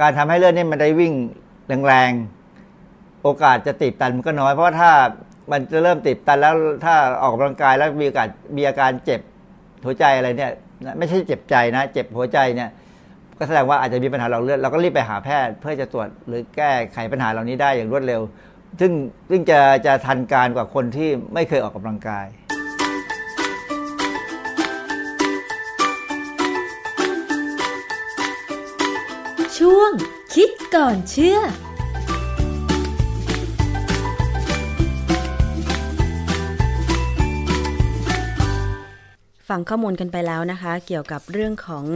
[0.00, 1.12] การทำให้เลือดนี่มันได้วิ่ง
[1.86, 4.90] แรงๆ โอกาสจะตีบตันมันก็น้อย เพราะว่าถ้า
[5.50, 9.20] มันจะเริ่มตีบตันแล้วถ้าออกกำลังกายแล้วมีโอกาสมีอาการเจ็บ
[9.84, 10.50] หัวใจอะไรเนี่ย
[10.98, 12.70] ไม่ใช่เจ็บใจนะ เจ็บหัวใจเนี่ย
[13.38, 18.20] ก็แสดงว่าอาจจะมีปัญหาหลอดเลือดเราก็รีบไปหาแพทย์เพื่อจะตรวจหรือแก้ไขปัญหาเหล่านี้ได้อย่างรวดเร็ว
[18.80, 18.92] ซึ่ง
[19.30, 22.26] ซึ่งจะจะทันการกว่าคนที่ไม่เคยออกกำลังกาย
[29.58, 29.90] ช่วง
[30.34, 31.38] คิดก่อนเชื่อ
[39.52, 41.86] ฟังข้อมูลกันไปแล้วนะคะ เกี่ยวกับเรื่องของ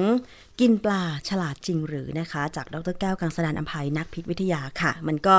[0.61, 5.37] กินปลาฉลาดจริงหรือนะคะ จากดรแก้วกังสดานอภัยนักพิษวิทยาค่ะ มันก็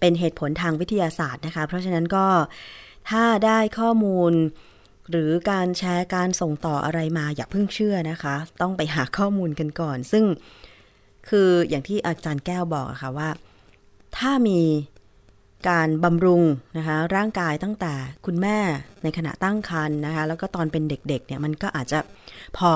[0.00, 2.26] เป็นเหตุผลทางวิทยาศาสตร์นะคะ เพราะฉะนั้นก็
[3.10, 4.32] ถ้าได้ข้อมูล
[5.10, 10.24] หรือการแชร์การส่งต่ออะไรมาอย่าเพิ่งเชื่อนะคะ ต้องไปหาข้อมูลกันก่อน ซึ่ง
[11.28, 13.30] คืออย่างที่อาจารย์แก้วบอกอะค่ะว่า
[14.16, 14.60] ถ้ามี
[15.68, 16.42] การบำรุง
[16.78, 17.92] นะคะร่างกายตั้งแต่
[18.26, 18.58] คุณแม่
[19.02, 21.98] ในขณะตั้งครรภ์นะคะแล้วก็ตอนเป็นเด็กๆเนี่ยมันก็อาจจะ
[22.58, 22.72] พอ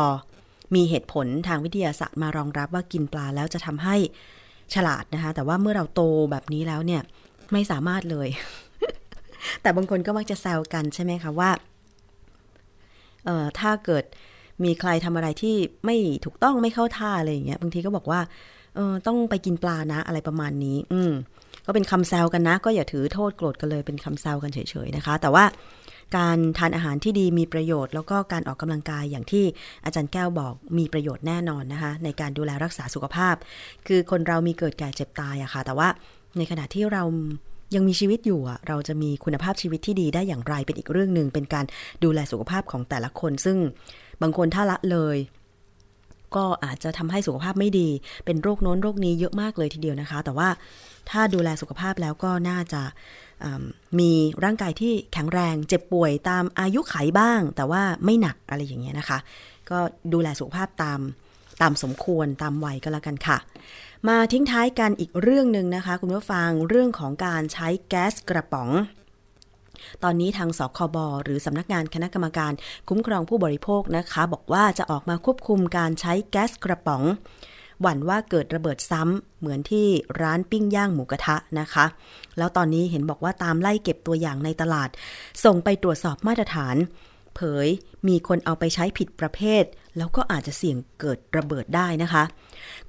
[0.74, 3.97] มีเหตุผลทางวิทยาศาสตร์มารองรับว่ากินปลาแล้วจะทำให้
[4.74, 7.03] ฉลาดนะคะ แต่ว่าเมื่อเราโตแบบนี้แล้วเนี่ย
[7.53, 8.28] ไม่สามารถเลย
[9.62, 11.51] แต่บางคนก็มักจะแซวกันใช่ไหมคะว่า
[13.24, 14.05] เอ่อถ้าเกิด
[14.64, 18.20] มีใครทำอะไรที่ไม่ถูกต้องไม่เข้าท่าอะไรอย่างเงี้ยบางทีก็บอกว่า
[18.74, 21.12] เออต้องไปกินปลานะอะไรประมาณนี้ อืม
[21.66, 25.44] ก็เป็นคำแซวกันนะ ก็อย่าถือโทษโกรธกันเลยเป็นคำแซวกันเฉยๆนะคะ แต่ว่า
[26.16, 29.44] การทานอาหารที่ดีมีประโยชน์ แล้วก็การออกกำลังกายอย่างที่
[29.84, 33.34] อาจารย์แก้วบอกมีประโยชน์แน่นอนนะคะ ในการดูแลรักษาสุขภาพ
[33.86, 35.88] คือคนเรามีเกิดแก่เจ็บตายอะค่ะ แต่ว่า
[36.38, 37.02] ในขณะที่เรา
[37.74, 41.64] ยังมีชีวิตอยู่อะเราจะมีคุณภาพชีวิตที่ดีได้อย่างไรเป็นอีกเรื่องหนึ่งเป็นการ
[42.04, 43.56] ดูแลสุขภาพของแต่ละคน ซึ่ง
[44.22, 45.16] บางคนถ้าละเลย
[46.36, 47.88] ก็อาจจะทำให้สุขภาพไม่ดี
[48.24, 50.48] เป็นโรคโน้นโรคนี้เยอะมากเลยทีเดียวนะคะ แต่ว่า
[51.11, 52.82] ถ้าดูแลสุขภาพแล้วก็น่าจะ
[53.98, 54.12] มี
[54.44, 59.18] ร่างกายที่แข็งแรง เจ็บป่วยตามอายุไขบ้าง แต่ว่าไม่หนักอะไรอย่างเงี้ยนะคะ
[59.70, 59.78] ก็
[60.12, 61.00] ดูแลสุขภาพตาม
[61.62, 63.38] ตามสมควรตามวัยก็แล้วกันค่ะ
[64.09, 68.70] มาทิ้งท้ายกันอีกเรื่องหนึ่งนะคะ คุณผู้ฟังเรื่องของการใช้แก๊สกระป๋อง
[70.05, 72.52] ตอนนี้ทางสคบหรือสำนักงานคณะกรรมการ
[72.88, 77.02] คุ้มครองผู้บริโภคนะคะ บอกว่าจะออกมาควบคุมการใช้แก๊สกระป๋อง
[77.85, 79.87] หวั่นว่าเกิดระเบิดซ้ำเหมือนที่
[80.20, 81.87] ร้านปิ้งย่างหมูกระทะนะคะ
[82.39, 84.89] แล้วตอนนี้เห็นบอกว่าตามไล่เก็บตัวอย่างในตลาด
[85.45, 86.76] ส่งไปตรวจสอบมาตรฐาน
[87.37, 87.68] เผย
[88.09, 89.64] มีคนเอาไปใช้ผิดประเภท
[89.99, 92.24] แล้วก็อาจจะเสี่ยงเกิดระเบิดได้นะคะ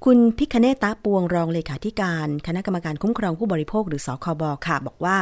[0.04, 5.16] คุณพิคเนตาปวงรองเลขาธิการ คณะกรรมการคุ้มครองผู้บริโภคหรือสคบค่ะ บอกว่า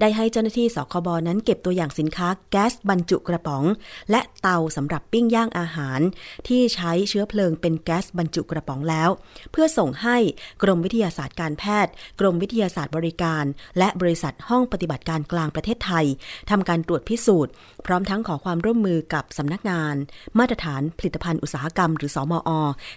[0.00, 3.64] ได้ให้เจ้าหน้าที่สคบนั้นเก็บตัวอย่างสินค้าแก๊สบรรจุกระป๋อง
[4.10, 6.00] และเตาสำหรับปิ้งย่างอาหาร
[6.48, 9.10] ที่ใช้เชื้อเพลิงเป็นแก๊สบรรจุกระป๋องแล้ว
[9.52, 10.16] เพื่อส่งให้
[10.62, 13.44] กรมวิทยาศาสตร์การแพทย์ กรมวิทยาศาสตร์บริการ
[13.78, 16.06] และบริษัทห้องปฏิบัติการกลางประเทศไทย
[16.50, 17.52] ทำการตรวจพิสูจน์
[17.86, 19.94] พร้อมทั้งขอความร่วมมือกับสำนักงาน
[20.38, 22.50] มาตรฐานผลิตภัณฑ์อุตสาหกรรม หรือสอมอ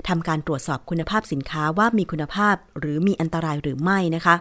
[0.08, 4.36] ทำการตรวจสอบคุณภาพสินค้าว่ามีคุณภาพ หรือมีอันตรายหรือไม่นะคะ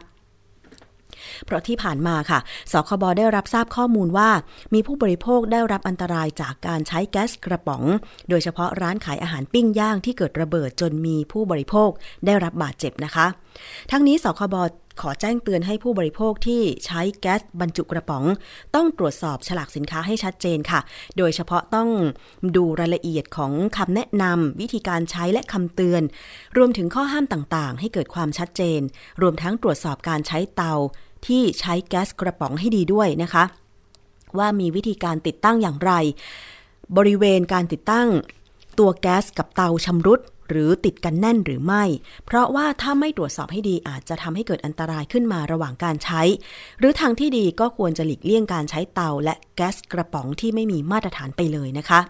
[1.47, 2.39] เพราะที่ผ่านมาค่ะ
[2.73, 4.31] สคบได้รับทราบข้อมูลว่า
[4.75, 7.85] มีผู้บริโภคได้รับอันตรายจากการใช้แก๊สกระป๋อง
[8.29, 11.91] โดยเฉพาะร้านขายอาหารปิ้งย่างที่เกิดระเบิดจนมีผู้บริโภค
[12.27, 13.27] ได้รับบาดเจ็บนะคะ
[13.91, 14.57] ทั้งนี้สคบ
[15.01, 18.25] ขอแจ้งเตือนให้ผู้บริโภคที่ใช้แก๊สบรรจุกระป๋อง
[18.75, 20.81] ต้องตรวจสอบฉลากสินค้าให้ชัดเจนค่ะ
[21.18, 21.89] โดยเฉพาะต้อง
[22.57, 26.03] ดูรายละเอียดของคำแนะนำวิธีการใช้และคำเตือน
[26.57, 28.81] รวมถึงข้อห้ามต่างๆ ให้เกิดความชัดเจน
[29.23, 30.75] รวมทั้งตรวจสอบการใช้เตา
[31.27, 33.45] ที่ใช้แก๊สกระป๋องให้ดีด้วยนะคะ
[34.39, 35.93] ว่ามีวิธีการติดตั้งอย่างไร
[36.97, 38.09] บริเวณการติดตั้ง
[38.79, 41.85] ตัวแก๊สกับเตาชำรุดหรือติดกันแน่นหรือไม่
[42.25, 46.23] เพราะว่าถ้าไม่ตรวจสอบให้ดีอาจจะทำให้เกิดอันตรายขึ้นมาระหว่างการใช้
[46.79, 52.01] หรือทางที่ดีก็ควรจะหลีกเลี่ยงการใช้เตาและแก๊สกระป๋องที่ไม่มีมาตรฐานไปเลยนะคะ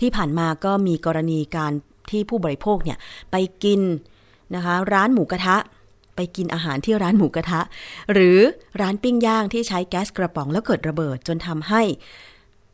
[0.00, 1.72] ที่ผ่านมาก็มีกรณีการ
[2.10, 2.98] ที่ผู้บริโภคเนี่ย
[3.30, 3.80] ไปกิน
[4.54, 5.56] นะคะร้านหมูกระทะ
[6.18, 7.60] ไปกินอาหารที่ร้านหมูกระทะ
[8.12, 8.38] หรือ
[8.80, 11.82] ร้านปิ้งย่างที่ใช้แก๊สกระป๋องแล้วเกิดระเบิดจนทำให้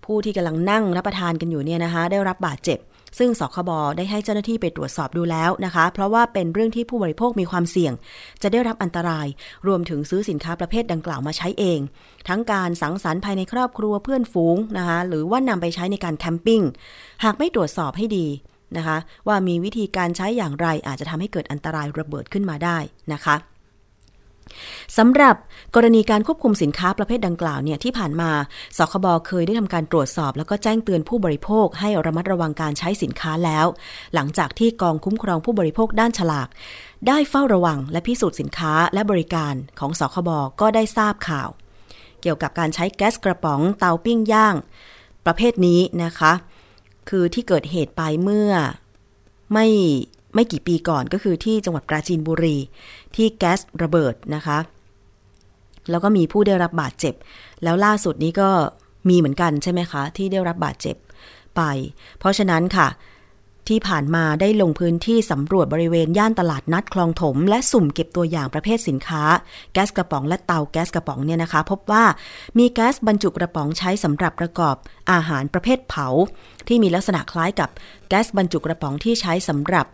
[0.05, 2.79] ผู้ที่กำลังนั่งรับประทานกันอยู่เนี่ยนะคะ ได้รับบาดเจ็บ
[3.19, 7.93] ซึ่งสคบได้ให้เจ้าหน้าที่ไปตรวจสอบดูแล้วนะคะ เพราะว่าเป็นเรื่องที่ผู้บริโภคมีความเสี่ยง
[8.43, 9.27] จะได้รับอันตราย
[9.67, 11.81] รวมถึงซื้อสินค้าประเภทดังกล่าวมาใช้เอง
[12.29, 16.63] ทั้งการสังสรรค์ภายในครอบครัวเพื่อนฝูงนะคะ หรือว่านำไปใช้ในการแคมปิ้ง
[17.25, 18.27] หากไม่ตรวจสอบให้ดี
[18.79, 22.79] นะคะ ว่ามีวิธีการใช้อย่างไรอาจจะทำให้เกิดอันตรายระเบิดขึ้นมาได้
[23.13, 23.37] นะคะ
[24.99, 25.37] สำหรับ
[25.75, 28.31] กรณีการควบคุมสินค้าประเภทดังกล่าวเนี่ยที่ผ่านมา
[28.79, 33.67] สคบเคยได้ทำการตรวจสอบ แล้วก็แจ้งเตือนผู้บริโภคให้ระมัดระวังการใช้สินค้าแล้ว
[34.15, 36.49] หลังจากที่กองคุ้มครองผู้บริโภคด้านฉลาก
[37.09, 41.49] ได้เฝ้าระวังและพิสูจน์สินค้าและบริการของสคบก็ได้ทราบข่าว
[42.23, 44.55] เกี่ยวกับการใช้แก๊สกระป๋องเตาปิ้งย่าง
[45.27, 46.33] ประเภทนี้นะคะ
[47.09, 48.51] คือที่เกิดเหตุไปเมื่อ
[49.53, 49.67] ไม่
[50.35, 52.57] ไม่กี่ปีก่อนก็คือที่จังหวัดปราจีนบุรี
[53.17, 54.59] ที่แก๊สระเบิดนะคะ
[55.91, 57.15] แล้วก็มีผู้ได้รับบาดเจ็บ
[57.63, 58.51] แล้วล่าสุดนี้ก็
[59.09, 60.97] มีเหมือนกันใช่ไหมคะ ที่ได้รับบาดเจ็บ
[61.57, 61.63] ไป
[62.19, 62.89] เพราะฉะนั้นค่ะ
[63.69, 69.23] ที่ผ่านมาได้ลงพื้นที่สำรวจบริเวณย่านตลาดนัดคลองถม และสุ่มเก็บตัวอย่างประเภทสินค้า
[69.73, 72.05] แก๊สกระป๋องและเตาแก๊สกระป๋องเนี่ยนะคะ พบว่า
[72.59, 74.77] มีแก๊สบรรจุกระป๋องใช้สำหรับประกอบ
[75.11, 76.07] อาหารประเภทเผา
[76.69, 77.71] ที่มีลักษณะคล้ายกับ
[78.09, 79.87] แก๊สบรรจุกระป๋องที่ใช้สำหรับ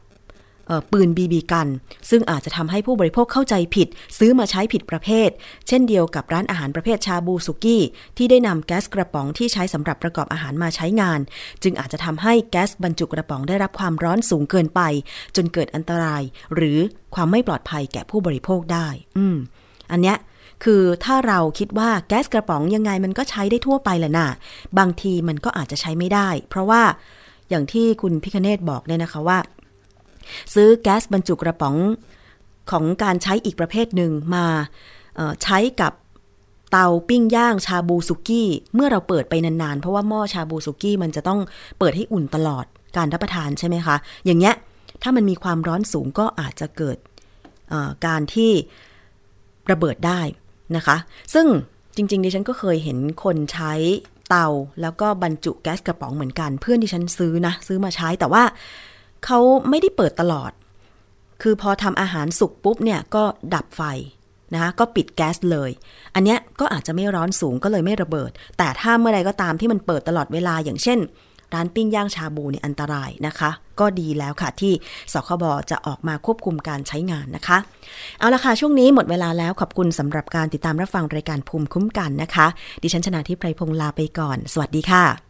[0.93, 1.69] ปืนบีบีกัน
[2.11, 5.31] ซึ่งอาจจะทำให้ผู้บริโภคเข้าใจผิด ซื้อมาใช้ผิดประเภท
[5.69, 7.83] เช่นเดียวกับร้านอาหารประเภทชาบูสุกี้
[8.17, 11.21] ที่ได้นำแก๊สกระป๋องที่ใช้สำหรับประกอบอาหารมาใช้งาน
[11.63, 14.81] จึงอาจจะทำให้แก๊สบรรจุกระป๋องได้รับความร้อนสูงเกินไป
[15.37, 16.23] จนเกิดอันตราย
[16.55, 16.79] หรือ
[17.15, 19.37] ความไม่ปลอดภัยแก่ผู้บริโภคได้ อืม
[19.93, 20.17] อันเนี้ย
[20.65, 24.29] คือถ้าเราคิดว่าแก๊สกระป๋องยังไงมันก็ใช้ได้ทั่วไปแหละนะ
[24.79, 26.83] บางทีมันก็อาจจะใช้ไม่ได้ เพราะว่า
[27.51, 29.39] อย่างที่คุณพิคเนตบอกเนี่ยนะคะว่า
[30.55, 31.77] ซื้อแก๊สบรรจุกระป๋อง
[32.71, 34.45] ของการใช้อีกประเภทหนึ่งมา
[35.43, 35.93] ใช้กับ
[36.71, 41.41] เตาปิ้งย่างชาบูสุกี้ เมื่อเราเปิดไปนานๆ เพราะว่าหม้อชาบูสุกี้มันจะต้อง
[41.79, 42.65] เปิดให้อุ่นตลอด
[42.97, 44.55] การรับประทานใช่ไหมคะ อย่างเงี้ย
[45.03, 46.97] ถ้ามันมีความร้อนสูงก็อาจจะเกิด
[48.07, 48.51] การที่
[49.71, 50.21] ระเบิดได้
[50.77, 50.97] นะคะ
[51.35, 51.47] ซึ่ง
[51.97, 53.73] จริงๆดิฉันก็เคยเห็นคนใช้
[54.29, 54.47] เตา
[54.83, 58.43] แล้วก็บรรจุแก๊สกระป๋องเหมือนกัน เพื่อนที่ฉันซื้อนะ ซื้อมาใช้แต่ว่า
[59.25, 60.53] เขาไม่ได้เปิดตลอด
[61.43, 63.83] คือพอทำอาหารสุกปุ๊บเนี่ยก็ดับไฟ
[64.55, 65.71] นะคะก็ปิดแก๊สเลย
[66.15, 70.99] อันเนี้ยก็อาจจะไม่ร้อนสูงก็เลยไม่ระเบิด แต่ถ้าเมื่อใดก็ตามที่มันเปิดตลอดเวลาอย่างเช่น
[71.55, 73.51] ร้านปิ้งย่างชาบูเนี่ยอันตรายนะคะ
[73.81, 74.73] ก็ดีแล้วค่ะที่
[75.13, 77.59] สคบจะออกมาควบคุมการใช้งานนะคะ
[78.19, 82.47] เอาละค่ะช่วงนี้หมดเวลาแล้วขอบคุณสำหรับการติดตามรับฟังรายการภูมิคุ้มกันนะคะ
[82.83, 85.30] ดิฉันชนะทิพไพรพงศ์ลาไปก่อน สวัสดีค่ะ